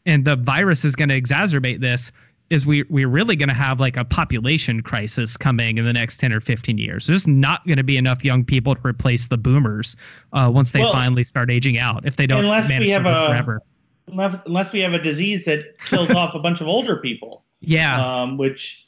[0.05, 2.12] and the virus is going to exacerbate this
[2.49, 6.17] is we we're really going to have like a population crisis coming in the next
[6.17, 7.07] 10 or 15 years.
[7.07, 9.95] There's not going to be enough young people to replace the boomers
[10.33, 13.27] uh, once they well, finally start aging out if they don't unless we have a
[13.27, 13.62] forever.
[14.07, 17.45] unless we have a disease that kills off a bunch of older people.
[17.62, 18.21] Yeah.
[18.21, 18.88] Um, which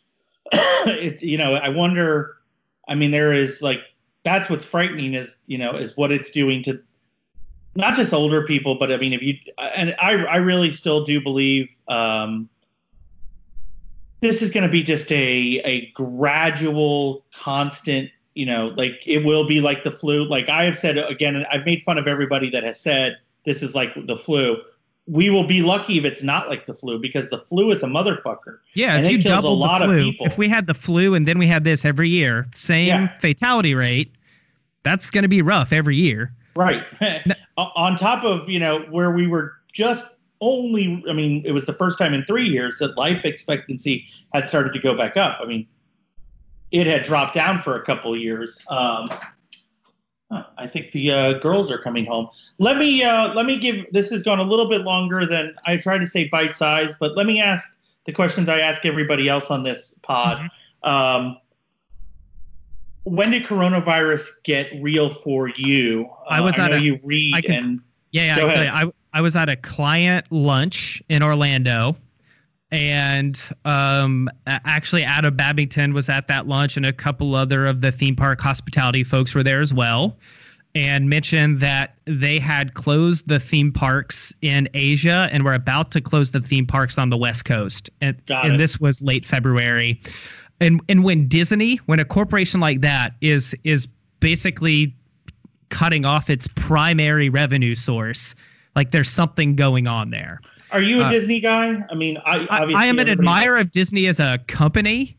[0.52, 2.36] it's you know, I wonder
[2.88, 3.82] I mean there is like
[4.24, 6.82] that's what's frightening is, you know, is what it's doing to
[7.76, 9.36] not just older people, but I mean if you
[9.76, 12.50] and I I really still do believe um
[14.22, 18.10] this is going to be just a a gradual, constant.
[18.34, 20.28] You know, like it will be like the flu.
[20.28, 23.76] Like I have said again, I've made fun of everybody that has said this is
[23.76, 24.62] like the flu.
[25.08, 27.88] We will be lucky if it's not like the flu because the flu is a
[27.88, 28.58] motherfucker.
[28.74, 30.26] Yeah, and if you double a lot flu, of people.
[30.26, 33.20] If we had the flu and then we had this every year, same yeah.
[33.20, 34.12] fatality rate,
[34.84, 36.34] that's going to be rough every year.
[36.56, 36.84] Right.
[37.58, 41.74] On top of you know where we were just only, I mean, it was the
[41.74, 45.40] first time in three years that life expectancy had started to go back up.
[45.42, 45.68] I mean,
[46.72, 48.66] it had dropped down for a couple of years.
[48.70, 49.10] Um,
[50.32, 52.30] I think the uh, girls are coming home.
[52.58, 53.86] Let me uh, let me give.
[53.92, 57.16] This has gone a little bit longer than I tried to say bite size, but
[57.16, 60.38] let me ask the questions I ask everybody else on this pod.
[60.38, 60.90] Mm-hmm.
[60.90, 61.38] Um,
[63.04, 66.10] when did coronavirus get real for you?
[66.28, 68.74] I was uh, I at a, you read can, and yeah, yeah.
[68.74, 71.96] I, I was at a client lunch in Orlando,
[72.76, 77.92] and um, actually, Adam Babington was at that lunch, and a couple other of the
[77.92, 80.18] theme park hospitality folks were there as well,
[80.76, 86.02] and mentioned that they had closed the theme parks in Asia and were about to
[86.02, 90.02] close the theme parks on the West Coast, and, and this was late February.
[90.60, 93.88] And and when Disney, when a corporation like that is is
[94.20, 94.94] basically
[95.70, 98.36] cutting off its primary revenue source
[98.76, 100.42] like there's something going on there.
[100.76, 101.82] Are you a uh, Disney guy?
[101.90, 105.18] I mean, I, I am an admirer of Disney as a company.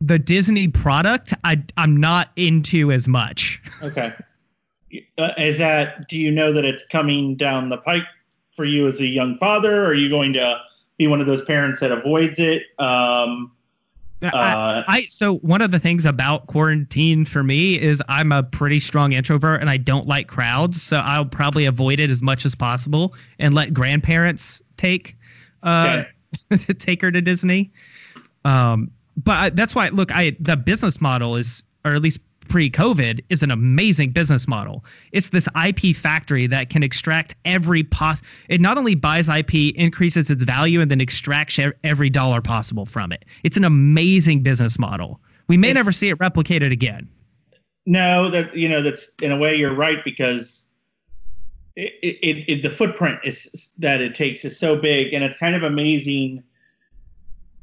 [0.00, 3.62] The Disney product, I I'm not into as much.
[3.84, 4.12] Okay.
[5.16, 6.08] Uh, is that?
[6.08, 8.02] Do you know that it's coming down the pike
[8.50, 9.84] for you as a young father?
[9.84, 10.60] Or are you going to
[10.98, 12.64] be one of those parents that avoids it?
[12.80, 13.52] Um,
[14.22, 18.42] Uh, I, I, so one of the things about quarantine for me is I'm a
[18.42, 22.44] pretty strong introvert and I don't like crowds, so I'll probably avoid it as much
[22.44, 25.16] as possible and let grandparents take
[25.62, 26.04] uh
[26.50, 26.74] okay.
[26.78, 27.70] take her to Disney.
[28.44, 33.22] Um, but I, that's why look, I the business model is, or at least pre-COVID
[33.28, 34.84] is an amazing business model.
[35.12, 38.22] It's this IP factory that can extract every pos.
[38.48, 43.12] It not only buys IP, increases its value, and then extracts every dollar possible from
[43.12, 43.24] it.
[43.44, 45.20] It's an amazing business model.
[45.48, 47.08] We may it's, never see it replicated again.
[47.86, 50.69] No, that you know that's in a way you're right because
[52.02, 55.54] it, it, it the footprint is that it takes is so big, and it's kind
[55.54, 56.42] of amazing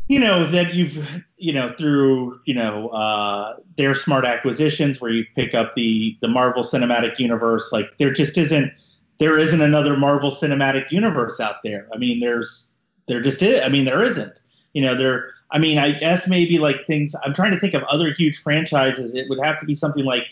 [0.08, 5.26] you know that you've you know through you know uh, their smart acquisitions where you
[5.36, 7.72] pick up the the Marvel Cinematic Universe.
[7.72, 8.72] Like there just isn't
[9.20, 11.88] there isn't another Marvel Cinematic Universe out there.
[11.94, 12.76] I mean, there's
[13.08, 13.62] there just is.
[13.64, 14.40] I mean, there isn't.
[14.74, 15.30] You know, there.
[15.52, 17.14] I mean, I guess maybe like things.
[17.24, 19.14] I'm trying to think of other huge franchises.
[19.14, 20.28] It would have to be something like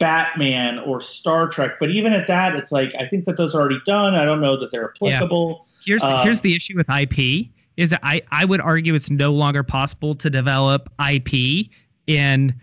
[0.00, 1.78] Batman or Star Trek.
[1.78, 4.14] But even at that, it's like I think that those are already done.
[4.14, 5.66] I don't know that they're applicable.
[5.68, 5.84] Yeah.
[5.86, 9.32] Here's uh, here's the issue with IP is that I, I would argue it's no
[9.32, 11.68] longer possible to develop IP
[12.06, 12.54] in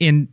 [0.00, 0.28] in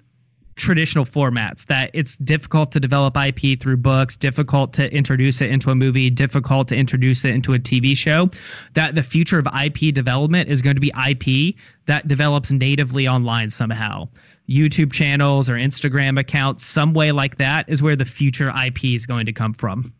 [0.55, 5.71] traditional formats that it's difficult to develop IP through books, difficult to introduce it into
[5.71, 8.29] a movie, difficult to introduce it into a TV show.
[8.73, 13.49] That the future of IP development is going to be IP that develops natively online
[13.49, 14.07] somehow.
[14.49, 19.05] YouTube channels or Instagram accounts, some way like that is where the future IP is
[19.05, 19.93] going to come from.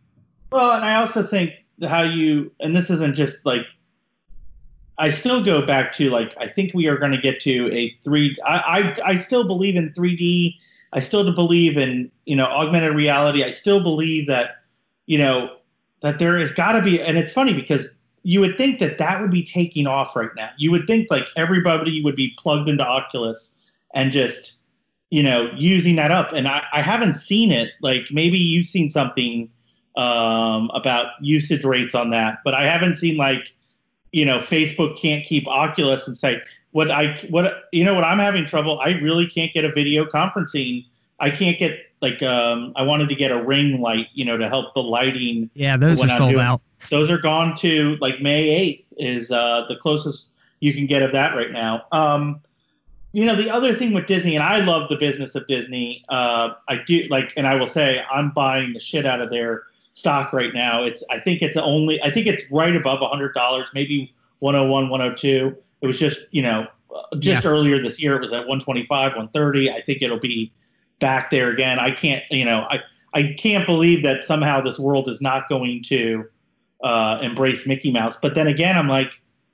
[0.52, 1.52] Well, and I also think
[1.88, 3.62] how you and this isn't just like
[4.98, 7.90] I still go back to like I think we are going to get to a
[8.04, 8.38] three.
[8.46, 10.56] I, I I still believe in 3D.
[10.94, 13.44] I still believe in you know augmented reality.
[13.44, 14.58] I still believe that
[15.08, 15.50] you know
[16.02, 17.02] that there has got to be.
[17.02, 20.52] And it's funny because you would think that that would be taking off right now.
[20.58, 23.58] You would think like everybody would be plugged into Oculus
[23.96, 24.62] and just
[25.10, 26.32] you know using that up.
[26.34, 27.72] And I, I haven't seen it.
[27.82, 29.50] Like maybe you've seen something
[29.96, 33.53] um, about usage rates on that, but I haven't seen like
[34.14, 36.42] you know, Facebook can't keep Oculus and say,
[36.72, 38.80] what I what you know what I'm having trouble.
[38.80, 40.86] I really can't get a video conferencing.
[41.20, 44.48] I can't get like um, I wanted to get a ring light, you know, to
[44.48, 45.50] help the lighting.
[45.54, 46.44] Yeah, those are I'm sold doing.
[46.44, 46.62] out.
[46.90, 51.12] Those are gone to like May 8th is uh, the closest you can get of
[51.14, 51.86] that right now.
[51.92, 52.42] Um,
[53.14, 56.04] you know, the other thing with Disney, and I love the business of Disney.
[56.10, 59.64] Uh, I do like, and I will say I'm buying the shit out of their
[59.94, 60.84] stock right now.
[60.84, 65.56] It's I think it's only I think it's right above hundred dollars, maybe 101, 102.
[65.82, 66.68] It was just you know
[67.20, 67.50] just yeah.
[67.50, 69.72] earlier this year it was at 125, 130.
[69.72, 70.52] I think it'll be
[71.00, 71.80] back there again.
[71.80, 72.82] I can't you know I
[73.14, 76.26] I can't believe that somehow this world is not going to
[76.84, 78.18] uh, embrace Mickey Mouse.
[78.18, 79.12] But then again, I'm like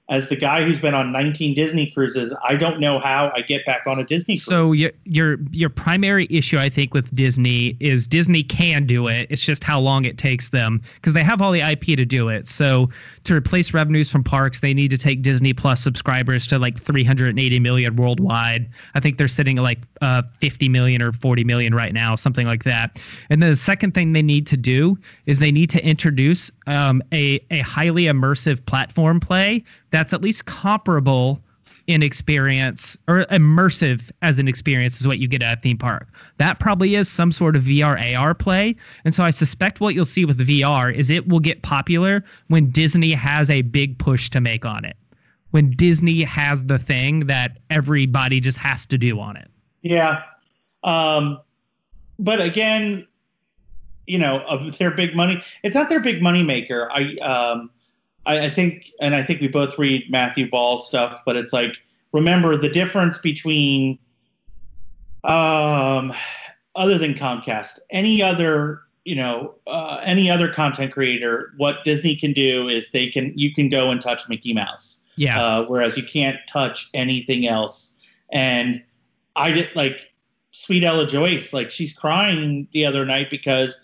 [0.10, 3.64] as the guy who's been on 19 Disney cruises, I don't know how I get
[3.66, 4.46] back on a Disney cruise.
[4.46, 9.28] So your your your primary issue I think with Disney is Disney can do it.
[9.30, 12.28] It's just how long it takes them because they have all the IP to do
[12.28, 12.48] it.
[12.48, 12.90] So
[13.26, 17.60] to replace revenues from parks, they need to take Disney Plus subscribers to like 380
[17.60, 18.68] million worldwide.
[18.96, 22.48] I think they're sitting at like uh, 50 million or 40 million right now, something
[22.48, 23.02] like that.
[23.30, 24.98] And then the second thing they need to do
[25.28, 30.46] is they need to introduce um, a a highly immersive platform play that's at least
[30.46, 31.42] comparable
[31.90, 36.08] in experience or immersive as an experience is what you get at a theme park.
[36.38, 38.76] That probably is some sort of VR AR play.
[39.06, 42.70] And so I suspect what you'll see with VR is it will get popular when
[42.70, 44.98] Disney has a big push to make on it.
[45.50, 49.50] When Disney has the thing that everybody just has to do on it.
[49.82, 50.22] Yeah.
[50.84, 51.40] Um,
[52.20, 53.08] but again,
[54.06, 56.88] you know, of their big money, it's not their big money maker.
[56.92, 57.72] I um,
[58.26, 61.76] I, I think, and I think we both read Matthew Ball's stuff, but it's like
[62.12, 64.00] remember the difference between
[65.24, 66.14] um,
[66.76, 72.34] other than Comcast, any other you know uh, any other content creator, what Disney can
[72.34, 76.04] do is they can you can go and touch Mickey Mouse, yeah, uh, whereas you
[76.04, 77.96] can't touch anything else.
[78.32, 78.84] And
[79.36, 80.00] I did like
[80.52, 83.80] Sweet Ella Joyce, like she's crying the other night because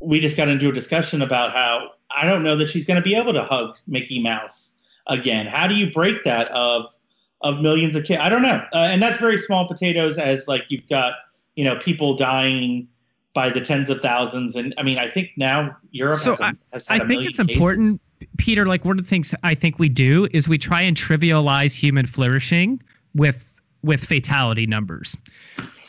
[0.00, 3.02] we just got into a discussion about how I don't know that she's going to
[3.02, 5.46] be able to hug Mickey Mouse again.
[5.46, 6.94] How do you break that of
[7.40, 8.20] of millions of kids?
[8.20, 10.18] I don't know, uh, and that's very small potatoes.
[10.18, 11.14] As like you've got
[11.56, 12.88] you know people dying
[13.34, 16.56] by the tens of thousands, and I mean I think now Europe so has, a,
[16.72, 18.00] has I, I think it's important,
[18.38, 18.66] Peter.
[18.66, 22.06] Like one of the things I think we do is we try and trivialize human
[22.06, 22.82] flourishing
[23.14, 23.50] with
[23.82, 25.16] with fatality numbers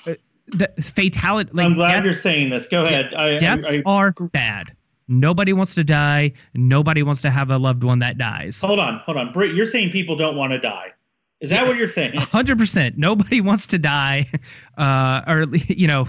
[0.08, 0.16] uh,
[0.48, 1.50] the fatality.
[1.54, 2.68] Like, I'm glad deaths, you're saying this.
[2.68, 3.14] Go ahead.
[3.14, 4.76] I, deaths I, I, are bad.
[5.08, 6.34] Nobody wants to die.
[6.54, 8.60] Nobody wants to have a loved one that dies.
[8.62, 9.32] Hold on, hold on.
[9.32, 10.94] Britt, you're saying people don't want to die.
[11.42, 12.14] Is that what you're saying?
[12.16, 12.98] Hundred percent.
[12.98, 14.26] Nobody wants to die,
[14.78, 16.08] uh, or you know,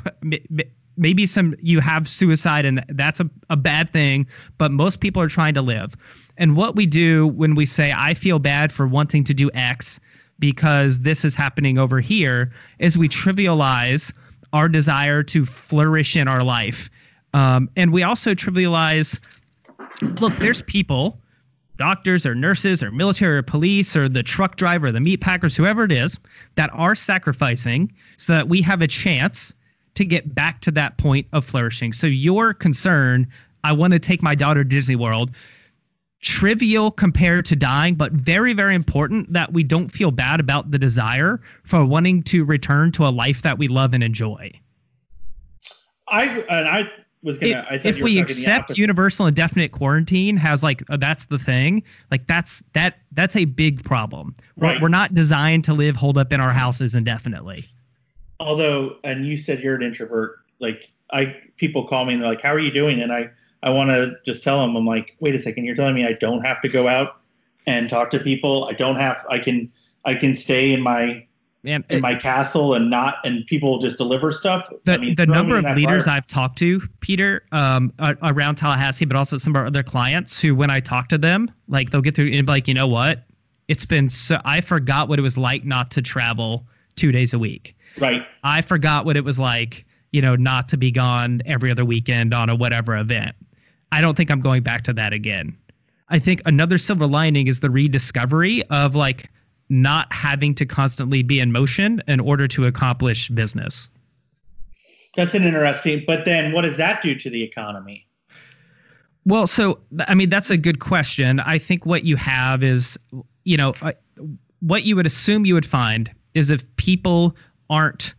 [0.97, 4.27] maybe some you have suicide and that's a, a bad thing.
[4.59, 5.95] But most people are trying to live.
[6.39, 10.01] And what we do when we say I feel bad for wanting to do X
[10.39, 14.13] because this is happening over here is we trivialize
[14.53, 16.89] our desire to flourish in our life,
[17.37, 19.21] um, and we also trivialize.
[20.21, 21.21] Look, there's people
[21.77, 25.85] doctors or nurses or military or police or the truck driver, the meat packers, whoever
[25.85, 26.19] it is,
[26.55, 29.55] that are sacrificing so that we have a chance
[29.95, 31.93] to get back to that point of flourishing.
[31.93, 33.27] So your concern,
[33.65, 35.31] I want to take my daughter to Disney World,
[36.23, 40.79] trivial compared to dying, but very, very important that we don't feel bad about the
[40.79, 44.51] desire for wanting to return to a life that we love and enjoy.
[46.09, 46.91] I and I
[47.27, 47.67] was gonna.
[47.73, 51.83] If, if we accept universal indefinite quarantine, has like uh, that's the thing.
[52.11, 54.35] Like that's that that's a big problem.
[54.57, 54.77] Right.
[54.77, 57.67] We're, we're not designed to live hold up in our houses indefinitely.
[58.39, 60.39] Although, and you said you're an introvert.
[60.61, 63.29] Like I, people call me and they're like, "How are you doing?" And I,
[63.63, 66.13] I want to just tell them, I'm like, "Wait a second, you're telling me I
[66.13, 67.21] don't have to go out
[67.67, 68.65] and talk to people.
[68.65, 69.23] I don't have.
[69.29, 69.71] I can.
[70.05, 71.27] I can stay in my
[71.67, 74.71] Man, in my castle and not and people just deliver stuff.
[74.85, 76.15] The, I mean, the number of leaders fire.
[76.15, 77.93] I've talked to, Peter, um,
[78.23, 81.51] around Tallahassee, but also some of our other clients who, when I talk to them,
[81.67, 83.25] like they'll get through and be like, you know what?
[83.67, 86.65] It's been so I forgot what it was like not to travel
[86.95, 87.77] two days a week.
[87.99, 88.23] Right.
[88.45, 92.33] I forgot what it was like, you know, not to be gone every other weekend
[92.33, 93.35] on a whatever event.
[93.91, 95.57] I don't think I'm going back to that again.
[96.09, 99.31] I think another silver lining is the rediscovery of like
[99.69, 103.91] not having to constantly be in motion in order to accomplish business.
[105.17, 108.07] That's an interesting, but then what does that do to the economy?
[109.25, 111.41] Well, so I mean that's a good question.
[111.41, 112.99] I think what you have is,
[113.45, 113.75] you know,
[114.61, 117.37] what you would assume you would find is if people
[117.69, 118.15] aren't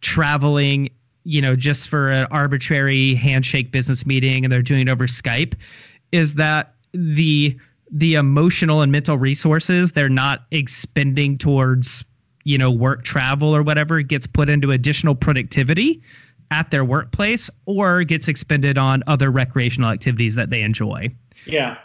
[0.00, 0.88] traveling,
[1.24, 5.54] you know, just for an arbitrary handshake business meeting and they're doing it over Skype,
[6.12, 7.56] is that the
[7.90, 12.04] the emotional and mental resources they're not expending towards
[12.44, 16.02] you know work travel or whatever gets put into additional productivity
[16.50, 21.10] at their workplace or gets expended on other recreational activities that they enjoy.
[21.44, 21.76] Yeah.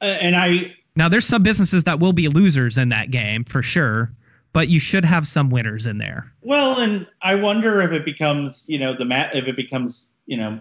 [0.00, 3.62] Uh, and i now there's some businesses that will be losers in that game for
[3.62, 4.12] sure
[4.52, 6.32] but you should have some winners in there.
[6.42, 10.36] Well and i wonder if it becomes you know the mat if it becomes you
[10.36, 10.60] know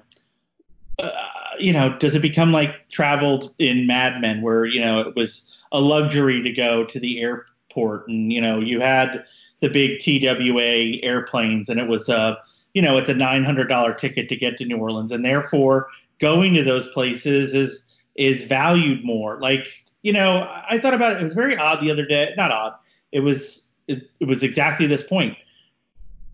[1.00, 1.12] uh,
[1.60, 5.64] you know, does it become like traveled in Mad Men, where you know it was
[5.72, 9.26] a luxury to go to the airport, and you know you had
[9.62, 12.38] the big TWA airplanes, and it was a
[12.74, 15.88] you know it's a nine hundred dollar ticket to get to New Orleans, and therefore
[16.20, 17.86] going to those places is
[18.16, 19.40] is valued more.
[19.40, 19.68] Like
[20.04, 21.20] you know, I thought about it.
[21.20, 22.34] It was very odd the other day.
[22.38, 22.74] Not odd.
[23.12, 25.38] It was it, it was exactly this point.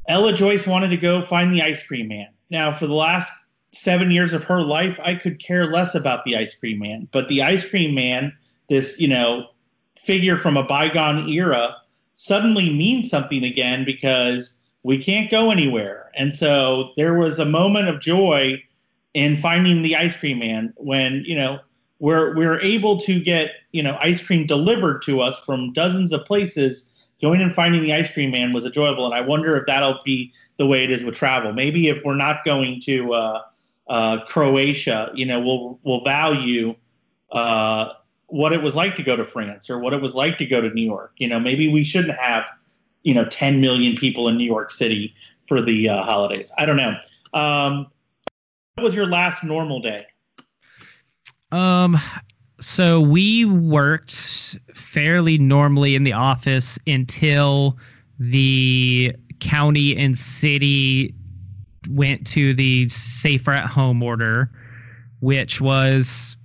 [0.08, 2.28] Ella Joyce wanted to go find the ice cream man.
[2.50, 3.32] Now, for the last
[3.74, 7.08] seven years of her life, I could care less about the ice cream man.
[7.12, 8.34] But the ice cream man,
[8.70, 9.48] this, you know,
[9.98, 11.76] figure from a bygone era,
[12.16, 16.12] suddenly means something again because we can't go anywhere.
[16.16, 18.62] And so there was a moment of joy
[19.14, 21.60] in finding the ice cream man when, you know,
[22.00, 26.26] we're we're able to get, you know, ice cream delivered to us from dozens of
[26.26, 26.92] places.
[27.22, 30.34] Going and finding the ice cream man was enjoyable, and I wonder if that'll be
[30.58, 31.54] the way it is with travel.
[31.54, 33.42] Maybe if we're not going to uh,
[33.88, 36.76] uh, Croatia, you know, will will value
[37.32, 37.90] uh,
[38.28, 40.62] what it was like to go to France or what it was like to go
[40.62, 41.14] to New York.
[41.18, 42.50] You know, maybe we shouldn't have,
[43.04, 45.14] you know, 10 million people in New York City
[45.48, 46.52] for the uh, holidays.
[46.58, 46.96] I don't know.
[47.34, 47.88] Um,
[48.76, 50.06] what was your last normal day?
[51.52, 51.98] Um,
[52.60, 57.78] so we worked fairly normally in the office until
[58.18, 61.14] the county and city
[61.90, 64.50] went to the safer at home order,
[65.20, 66.38] which was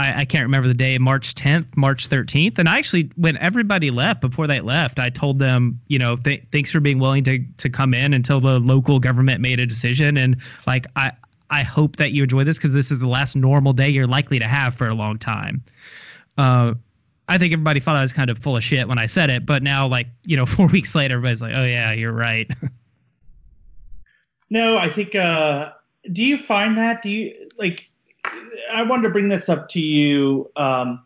[0.00, 2.58] I, I, can't remember the day, March 10th, March 13th.
[2.58, 6.42] And I actually, when everybody left, before they left, I told them, you know, th-
[6.50, 10.16] thanks for being willing to to come in until the local government made a decision.
[10.16, 11.12] And like, I
[11.50, 14.38] I hope that you enjoy this because this is the last normal day you're likely
[14.38, 15.62] to have for a long time.
[16.38, 16.74] Uh,
[17.28, 19.44] I think everybody thought I was kind of full of shit when I said it,
[19.44, 22.50] but now, like, you know, four weeks later, everybody's like, oh, yeah, you're right.
[24.50, 25.14] No, I think.
[25.14, 25.72] Uh,
[26.12, 27.02] do you find that?
[27.02, 27.88] Do you like?
[28.72, 30.50] I wanted to bring this up to you.
[30.56, 31.02] Um,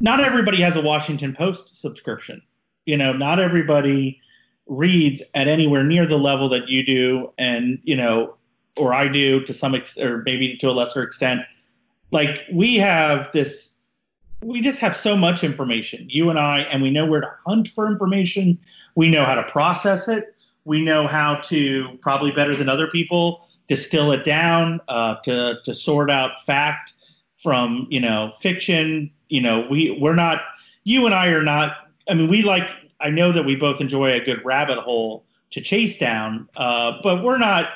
[0.00, 2.42] not everybody has a Washington Post subscription.
[2.86, 4.20] You know, not everybody
[4.66, 8.34] reads at anywhere near the level that you do, and you know,
[8.76, 11.42] or I do to some extent, or maybe to a lesser extent.
[12.10, 13.72] Like we have this
[14.42, 17.68] we just have so much information, you and I, and we know where to hunt
[17.68, 18.58] for information.
[18.94, 20.34] We know how to process it.
[20.64, 25.74] We know how to probably better than other people distill it down uh, to to
[25.74, 26.94] sort out fact
[27.38, 29.10] from you know fiction.
[29.28, 30.42] You know, we we're not.
[30.84, 31.88] You and I are not.
[32.08, 32.68] I mean, we like.
[33.00, 37.22] I know that we both enjoy a good rabbit hole to chase down, uh, but
[37.22, 37.68] we're not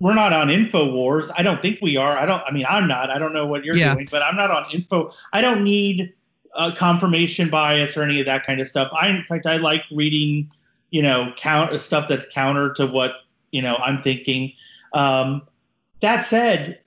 [0.00, 1.30] we're not on InfoWars.
[1.36, 2.18] I don't think we are.
[2.18, 2.42] I don't.
[2.46, 3.10] I mean, I'm not.
[3.10, 3.94] I don't know what you're yeah.
[3.94, 5.12] doing, but I'm not on info.
[5.32, 6.12] I don't need
[6.54, 8.90] uh, confirmation bias or any of that kind of stuff.
[8.98, 10.50] I, in fact, I like reading,
[10.90, 13.12] you know, count stuff that's counter to what
[13.52, 14.52] you know I'm thinking.
[14.92, 15.42] Um,
[16.00, 16.80] that said,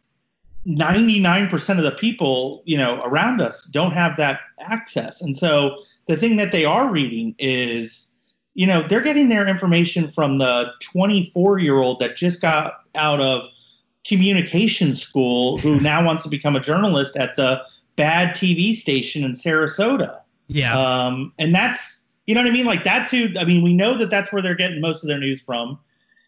[0.68, 5.78] 99% of the people, you know, around us don't have that access, and so
[6.08, 8.14] the thing that they are reading is
[8.56, 13.20] you know, they're getting their information from the 24 year old that just got out
[13.20, 13.46] of
[14.06, 17.62] communication school who now wants to become a journalist at the
[17.96, 20.20] bad TV station in Sarasota.
[20.48, 20.78] Yeah.
[20.78, 22.66] Um, and that's, you know what I mean?
[22.66, 25.20] Like that's who, I mean, we know that that's where they're getting most of their
[25.20, 25.80] news from.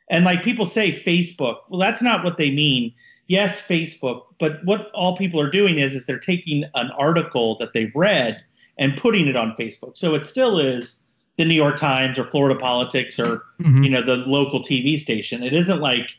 [0.09, 2.93] And like people say Facebook, well, that's not what they mean.
[3.27, 7.73] Yes, Facebook, but what all people are doing is, is they're taking an article that
[7.73, 8.43] they've read
[8.77, 9.97] and putting it on Facebook.
[9.97, 10.99] So it still is
[11.37, 13.83] the New York Times or Florida Politics or mm-hmm.
[13.83, 15.43] you know the local TV station.
[15.43, 16.11] It isn't like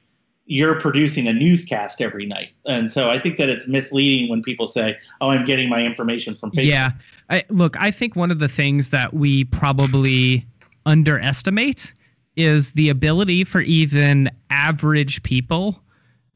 [0.46, 4.66] you're producing a newscast every night, and so I think that it's misleading when people
[4.66, 6.92] say, "Oh, I'm getting my information from Facebook." Yeah,
[7.30, 10.46] I, look, I think one of the things that we probably
[10.84, 11.92] underestimate
[12.36, 15.82] is the ability for even average people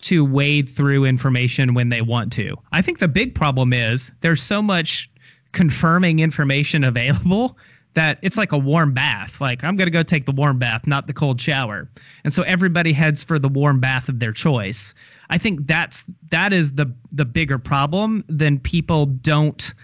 [0.03, 2.57] to wade through information when they want to.
[2.73, 5.11] I think the big problem is there's so much
[5.53, 7.59] confirming information available
[7.95, 9.41] that it's like a warm bath.
[9.41, 11.89] Like I'm going to go take the warm bath, not the cold shower.
[12.25, 14.95] And so everybody heads for the warm bath of their choice.
[15.29, 19.75] I think that's that is the the bigger problem than people don't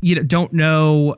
[0.00, 1.16] you know don't know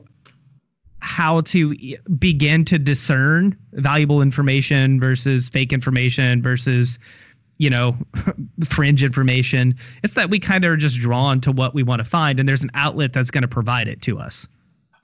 [0.99, 1.75] how to
[2.19, 6.99] begin to discern valuable information versus fake information versus
[7.57, 7.95] you know
[8.65, 12.05] fringe information it's that we kind of are just drawn to what we want to
[12.05, 14.47] find and there's an outlet that's going to provide it to us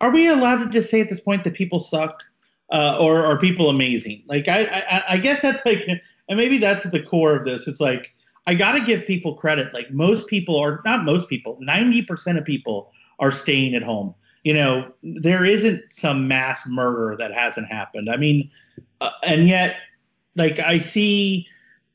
[0.01, 2.23] are we allowed to just say at this point that people suck,
[2.71, 4.23] uh, or are people amazing?
[4.27, 7.67] Like I, I, I guess that's like, and maybe that's at the core of this.
[7.67, 8.13] It's like
[8.45, 9.73] I got to give people credit.
[9.73, 14.13] Like most people are not most people, ninety percent of people are staying at home.
[14.43, 18.09] You know, there isn't some mass murder that hasn't happened.
[18.09, 18.49] I mean,
[19.01, 19.77] uh, and yet,
[20.35, 21.45] like I see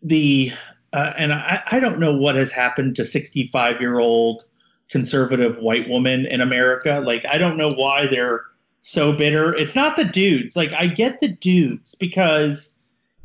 [0.03, 0.53] the,
[0.93, 4.43] uh, and I, I don't know what has happened to sixty-five year old
[4.91, 7.03] conservative white woman in America.
[7.05, 8.43] Like, I don't know why they're
[8.83, 9.55] so bitter.
[9.55, 10.55] It's not the dudes.
[10.55, 12.77] Like, I get the dudes because,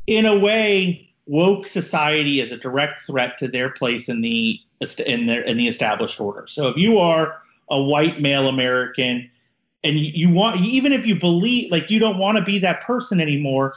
[0.05, 4.57] in a way, woke society is a direct threat to their place in the
[5.05, 6.47] in their in the established order.
[6.47, 7.35] So if you are
[7.69, 9.29] a white male American
[9.83, 13.21] and you want even if you believe like you don't want to be that person
[13.21, 13.75] anymore,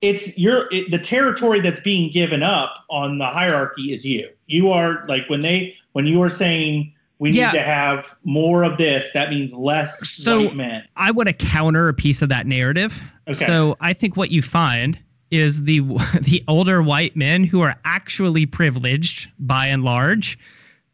[0.00, 4.28] it's your it, the territory that's being given up on the hierarchy is you.
[4.46, 7.52] You are like when they when you are saying we yeah.
[7.52, 9.12] need to have more of this.
[9.12, 10.84] That means less so white men.
[10.96, 13.02] I want to counter a piece of that narrative.
[13.28, 13.46] Okay.
[13.46, 14.98] So I think what you find
[15.30, 15.80] is the
[16.20, 20.38] the older white men who are actually privileged by and large,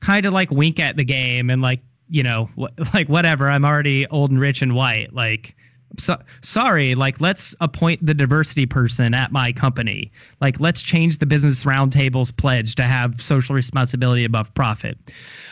[0.01, 1.81] kind of like wink at the game and like
[2.11, 2.49] you know
[2.95, 3.49] like whatever.
[3.49, 5.13] I'm already old and rich and white.
[5.15, 5.55] Like
[5.99, 10.13] so, sorry, like let's appoint the diversity person at my company.
[10.41, 14.99] Like let's change the business roundtable's pledge to have social responsibility above profit.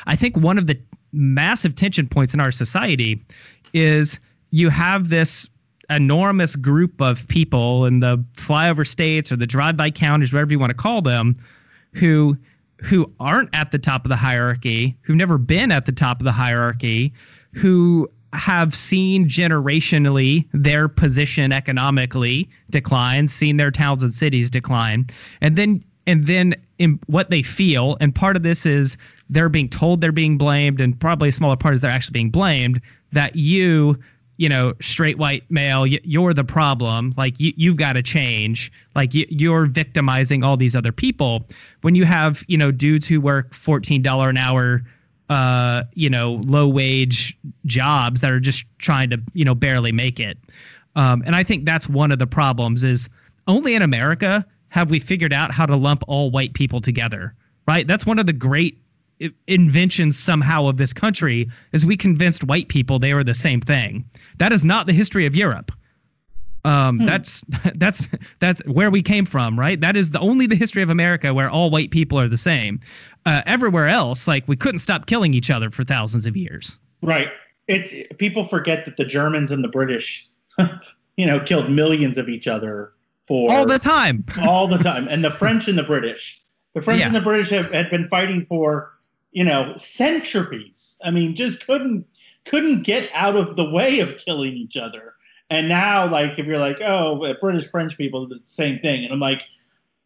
[0.07, 0.79] I think one of the
[1.13, 3.25] massive tension points in our society
[3.73, 4.19] is
[4.51, 5.49] you have this
[5.91, 10.71] enormous group of people in the flyover states or the drive-by counties, whatever you want
[10.71, 11.35] to call them,
[11.95, 12.37] who
[12.81, 16.24] who aren't at the top of the hierarchy, who've never been at the top of
[16.24, 17.12] the hierarchy,
[17.53, 25.07] who have seen generationally their position economically decline, seen their towns and cities decline,
[25.41, 28.97] and then and then in what they feel, and part of this is
[29.29, 32.31] they're being told they're being blamed, and probably a smaller part is they're actually being
[32.31, 32.81] blamed
[33.12, 33.99] that you,
[34.39, 37.12] you know, straight white male, you're the problem.
[37.16, 38.72] Like you, you've got to change.
[38.95, 41.47] Like you're victimizing all these other people.
[41.82, 44.82] When you have, you know, dudes who work fourteen dollar an hour
[45.28, 47.36] uh, you know, low wage
[47.66, 50.39] jobs that are just trying to, you know, barely make it.
[50.97, 53.11] Um, and I think that's one of the problems is
[53.47, 57.34] only in America have we figured out how to lump all white people together,
[57.66, 57.86] right?
[57.86, 58.78] That's one of the great
[59.47, 64.05] inventions somehow of this country is we convinced white people they were the same thing.
[64.39, 65.73] That is not the history of Europe.
[66.64, 67.07] Um, hmm.
[67.07, 67.45] That's
[67.77, 68.09] that's
[68.41, 69.81] that's where we came from, right?
[69.81, 72.81] That is the only the history of America where all white people are the same.
[73.27, 76.79] Uh, everywhere else, like we couldn't stop killing each other for thousands of years.
[77.03, 77.29] Right.
[77.69, 80.27] It's people forget that the Germans and the British,
[81.16, 82.93] you know, killed millions of each other
[83.25, 84.25] for all the time.
[84.41, 86.41] all the time, and the French and the British.
[86.75, 87.07] The French Yeah.
[87.07, 88.93] and the British have had been fighting for,
[89.33, 90.99] you know, centuries.
[91.05, 92.07] I mean, just couldn't
[92.45, 95.14] couldn't get out of the way of killing each other.
[95.51, 99.05] And now, like, if you're like, oh, British French people, the same thing.
[99.05, 99.43] And I'm like,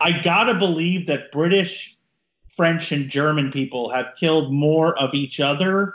[0.00, 1.96] I gotta believe that British,
[2.48, 5.94] French, and German people have killed more of each other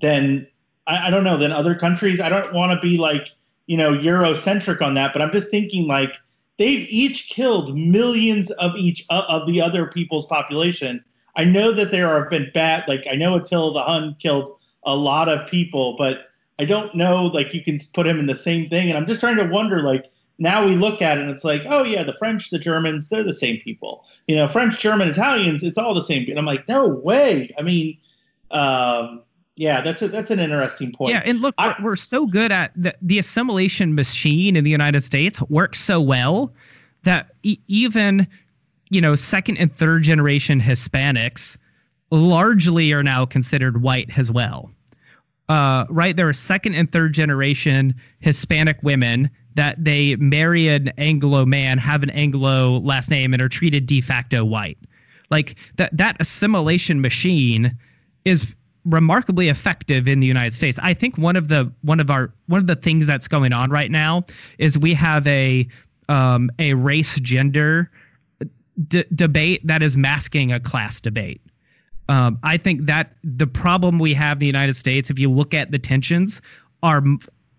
[0.00, 0.46] than
[0.86, 2.20] I, I don't know than other countries.
[2.20, 3.28] I don't want to be like
[3.66, 6.14] you know Eurocentric on that, but I'm just thinking like
[6.58, 11.04] they've each killed millions of each of the other people's population.
[11.38, 14.94] I know that there have been bad, like I know Attila the Hun killed a
[14.94, 16.26] lot of people, but
[16.58, 18.88] I don't know like you can put him in the same thing.
[18.90, 21.62] And I'm just trying to wonder like now we look at it and it's like,
[21.68, 24.04] oh yeah, the French, the Germans, they're the same people.
[24.26, 26.28] You know, French, German, Italians, it's all the same.
[26.28, 27.50] And I'm like, no way.
[27.58, 27.98] I mean,
[28.50, 29.22] um,
[29.56, 31.12] yeah, that's a, that's an interesting point.
[31.12, 35.02] Yeah, and look, I- we're, so good at the, the assimilation machine in the United
[35.02, 36.52] States works so well
[37.02, 38.26] that e- even
[38.90, 41.58] you know second and third generation Hispanics
[42.10, 44.70] largely are now considered white as well.
[45.48, 51.46] Uh, right, there are second and third generation Hispanic women that they marry an Anglo
[51.46, 54.78] man, have an Anglo last name, and are treated de facto white.
[55.30, 57.76] Like that that assimilation machine
[58.24, 60.78] is remarkably effective in the United States.
[60.82, 63.70] I think one of the one of our one of the things that's going on
[63.70, 64.24] right now
[64.58, 65.66] is we have a
[66.08, 67.90] um, a race gender
[68.86, 71.40] d- debate that is masking a class debate.
[72.08, 75.52] Um, I think that the problem we have in the United States, if you look
[75.52, 76.40] at the tensions,
[76.82, 77.02] are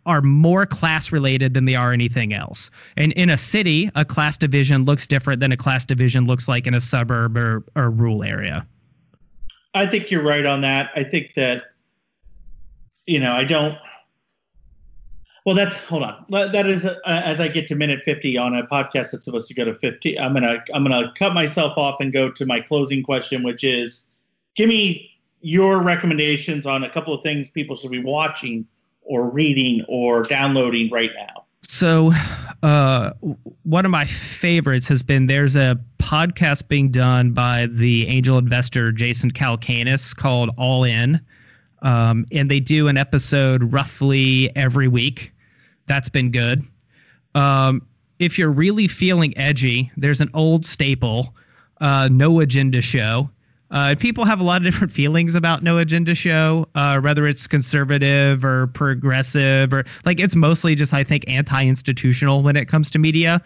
[0.06, 2.72] are more class related than they are anything else.
[2.98, 6.66] And in a city, a class division looks different than a class division looks like
[6.66, 8.66] in a suburb or, or rural area.
[9.76, 10.90] I think you're right on that.
[10.96, 11.66] I think that,
[13.06, 13.78] you know, I don't.
[15.50, 16.26] Well, that's hold on.
[16.30, 19.56] That is uh, as I get to minute fifty on a podcast that's supposed to
[19.56, 20.20] go to fifty.
[20.20, 24.06] I'm gonna I'm gonna cut myself off and go to my closing question, which is,
[24.56, 25.10] give me
[25.42, 28.64] your recommendations on a couple of things people should be watching
[29.02, 31.46] or reading or downloading right now.
[31.64, 32.12] So,
[32.62, 33.14] uh,
[33.64, 38.92] one of my favorites has been there's a podcast being done by the angel investor
[38.92, 41.20] Jason Calacanis called All In.
[41.82, 45.34] Um, and they do an episode roughly every week.
[45.90, 46.64] That's been good.
[47.34, 47.82] Um,
[48.20, 51.36] if you're really feeling edgy, there's an old staple,
[51.82, 53.30] uh, No Agenda Show.
[53.72, 57.48] Uh, people have a lot of different feelings about No Agenda Show, uh, whether it's
[57.48, 62.92] conservative or progressive or like it's mostly just, I think, anti institutional when it comes
[62.92, 63.42] to media.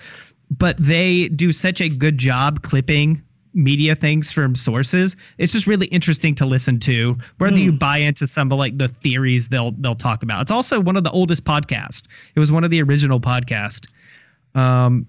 [0.51, 3.23] But they do such a good job clipping
[3.53, 5.15] media things from sources.
[5.37, 8.87] It's just really interesting to listen to, whether you buy into some of like the
[8.87, 10.41] theories they'll they'll talk about.
[10.41, 12.03] It's also one of the oldest podcasts.
[12.35, 13.87] It was one of the original podcasts.
[14.55, 15.07] Um,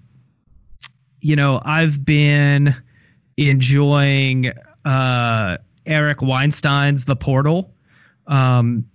[1.21, 2.75] you know, I've been
[3.37, 4.53] enjoying
[4.85, 7.73] uh, Eric Weinstein's The Portal.
[8.27, 8.85] Um,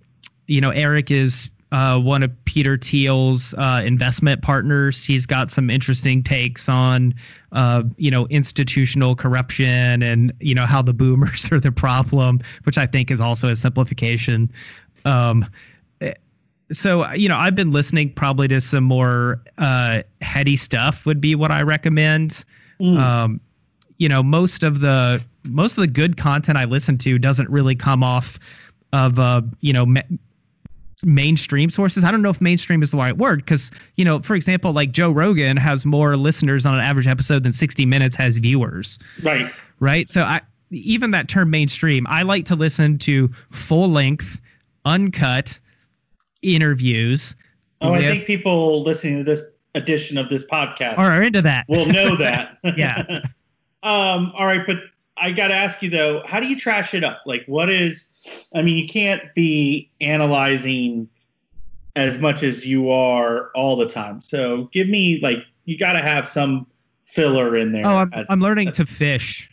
[0.47, 5.05] you know, Eric is uh, one of Peter Thiel's uh, investment partners.
[5.05, 7.13] He's got some interesting takes on,
[7.53, 12.77] uh, you know, institutional corruption and you know how the boomers are the problem, which
[12.77, 14.51] I think is also a simplification.
[15.05, 15.45] Um,
[16.71, 21.05] so you know, I've been listening probably to some more uh, heady stuff.
[21.05, 22.43] Would be what I recommend.
[22.97, 23.41] Um,
[23.97, 27.75] you know, most of the most of the good content I listen to doesn't really
[27.75, 28.39] come off
[28.93, 29.85] of uh, you know.
[29.85, 30.01] Ma-
[31.05, 32.03] mainstream sources.
[32.03, 34.91] I don't know if mainstream is the right word because, you know, for example, like
[34.91, 39.51] Joe Rogan has more listeners on an average episode than 60 Minutes has viewers, Right.
[39.79, 40.07] right?
[40.09, 40.41] So I
[40.71, 44.39] even that term mainstream, I like to listen to full length,
[44.85, 45.59] uncut
[46.41, 47.35] interviews.
[47.81, 49.41] Oh, I think people listening to this
[49.75, 51.65] edition of this podcast are into that.
[51.67, 52.57] will know that.
[52.77, 53.03] Yeah.
[53.83, 54.77] um, all right, but
[55.17, 57.21] I got to ask you though, how do you trash it up?
[57.25, 58.10] Like, what is?
[58.53, 61.09] I mean, you can't be analyzing
[61.95, 64.21] as much as you are all the time.
[64.21, 66.67] So, give me like you got to have some
[67.05, 67.85] filler in there.
[67.85, 69.49] oh, I'm, That's- I'm learning to fish.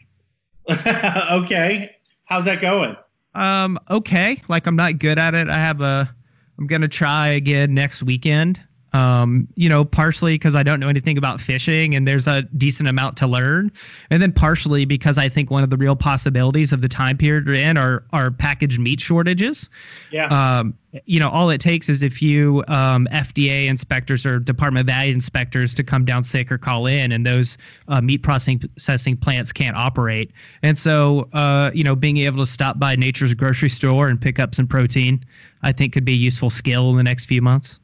[0.71, 2.97] okay, how's that going?
[3.35, 4.43] Um, okay.
[4.49, 5.49] Like I'm not good at it.
[5.49, 6.13] I have a
[6.59, 8.61] I'm gonna try again next weekend.
[8.99, 12.89] Um, you know, partially because I don't know anything about fishing and there's a decent
[12.89, 13.71] amount to learn.
[14.11, 17.47] And then partially because I think one of the real possibilities of the time period
[17.47, 19.71] we're in are, are packaged meat shortages.
[20.11, 20.27] Yeah.
[20.27, 20.75] Um,
[21.05, 25.13] you know, all it takes is a few um, FDA inspectors or Department of Value
[25.13, 29.77] inspectors to come down sick or call in, and those uh, meat processing plants can't
[29.77, 30.33] operate.
[30.63, 34.39] And so, uh, you know, being able to stop by Nature's grocery store and pick
[34.39, 35.23] up some protein,
[35.63, 37.79] I think could be a useful skill in the next few months.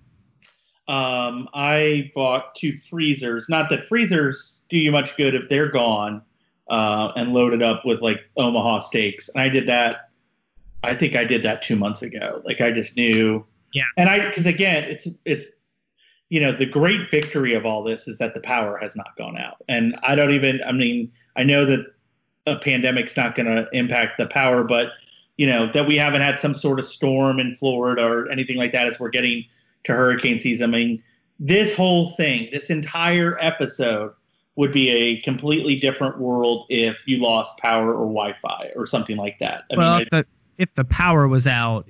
[0.86, 3.48] Um, I bought two freezers.
[3.48, 6.22] Not that freezers do you much good if they're gone,
[6.68, 9.28] uh, and loaded up with like Omaha steaks.
[9.30, 10.10] And I did that.
[10.82, 12.42] I think I did that two months ago.
[12.44, 13.44] Like I just knew.
[13.72, 13.84] Yeah.
[13.96, 15.46] And I, because again, it's it's,
[16.28, 19.38] you know, the great victory of all this is that the power has not gone
[19.38, 19.56] out.
[19.68, 20.62] And I don't even.
[20.64, 21.86] I mean, I know that
[22.46, 24.92] a pandemic's not going to impact the power, but
[25.36, 28.72] you know that we haven't had some sort of storm in Florida or anything like
[28.72, 29.44] that as we're getting
[29.84, 30.70] to hurricane season.
[30.70, 31.02] I mean,
[31.38, 34.12] this whole thing, this entire episode
[34.56, 39.38] would be a completely different world if you lost power or Wi-Fi or something like
[39.38, 39.64] that.
[39.72, 40.26] I well, mean, if, the,
[40.58, 41.88] if the power was out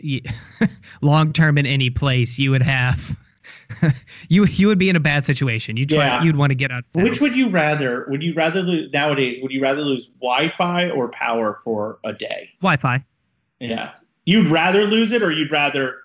[1.02, 3.16] long term in any place, you would have
[4.28, 5.76] you you would be in a bad situation.
[5.76, 6.22] You try yeah.
[6.22, 6.84] you'd want to get out.
[6.94, 8.06] Which would you rather?
[8.08, 9.40] Would you rather lose nowadays?
[9.42, 12.50] Would you rather lose Wi-Fi or power for a day?
[12.60, 13.04] Wi-Fi.
[13.60, 13.92] Yeah,
[14.24, 15.98] you'd rather lose it, or you'd rather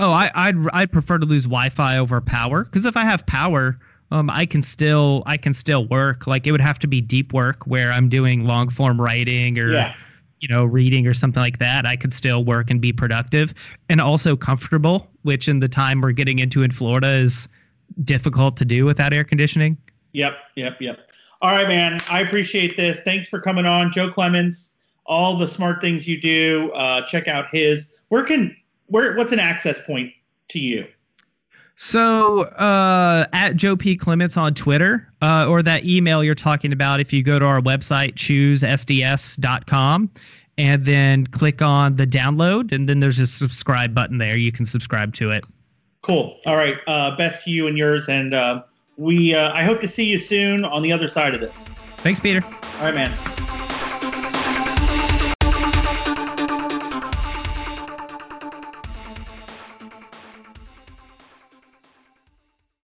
[0.00, 3.78] Oh, I, I'd I'd prefer to lose Wi-Fi over power because if I have power,
[4.10, 6.26] um, I can still I can still work.
[6.26, 9.70] Like it would have to be deep work where I'm doing long form writing or
[9.70, 9.94] yeah.
[10.40, 11.84] you know reading or something like that.
[11.84, 13.52] I could still work and be productive
[13.90, 17.46] and also comfortable, which in the time we're getting into in Florida is
[18.02, 19.76] difficult to do without air conditioning.
[20.12, 21.10] Yep, yep, yep.
[21.42, 22.00] All right, man.
[22.08, 23.02] I appreciate this.
[23.02, 24.76] Thanks for coming on, Joe Clements.
[25.04, 26.70] All the smart things you do.
[26.72, 28.02] Uh, check out his.
[28.08, 28.56] Where can
[28.90, 30.12] where what's an access point
[30.48, 30.86] to you?
[31.76, 37.00] So uh, at Joe P Clements on Twitter, uh, or that email you're talking about,
[37.00, 40.10] if you go to our website choosesds.com
[40.58, 44.36] and then click on the download, and then there's a subscribe button there.
[44.36, 45.46] You can subscribe to it.
[46.02, 46.36] Cool.
[46.44, 46.76] All right.
[46.86, 48.62] Uh, best to you and yours, and uh,
[48.98, 49.34] we.
[49.34, 51.68] Uh, I hope to see you soon on the other side of this.
[51.98, 52.42] Thanks, Peter.
[52.44, 53.69] All right, man.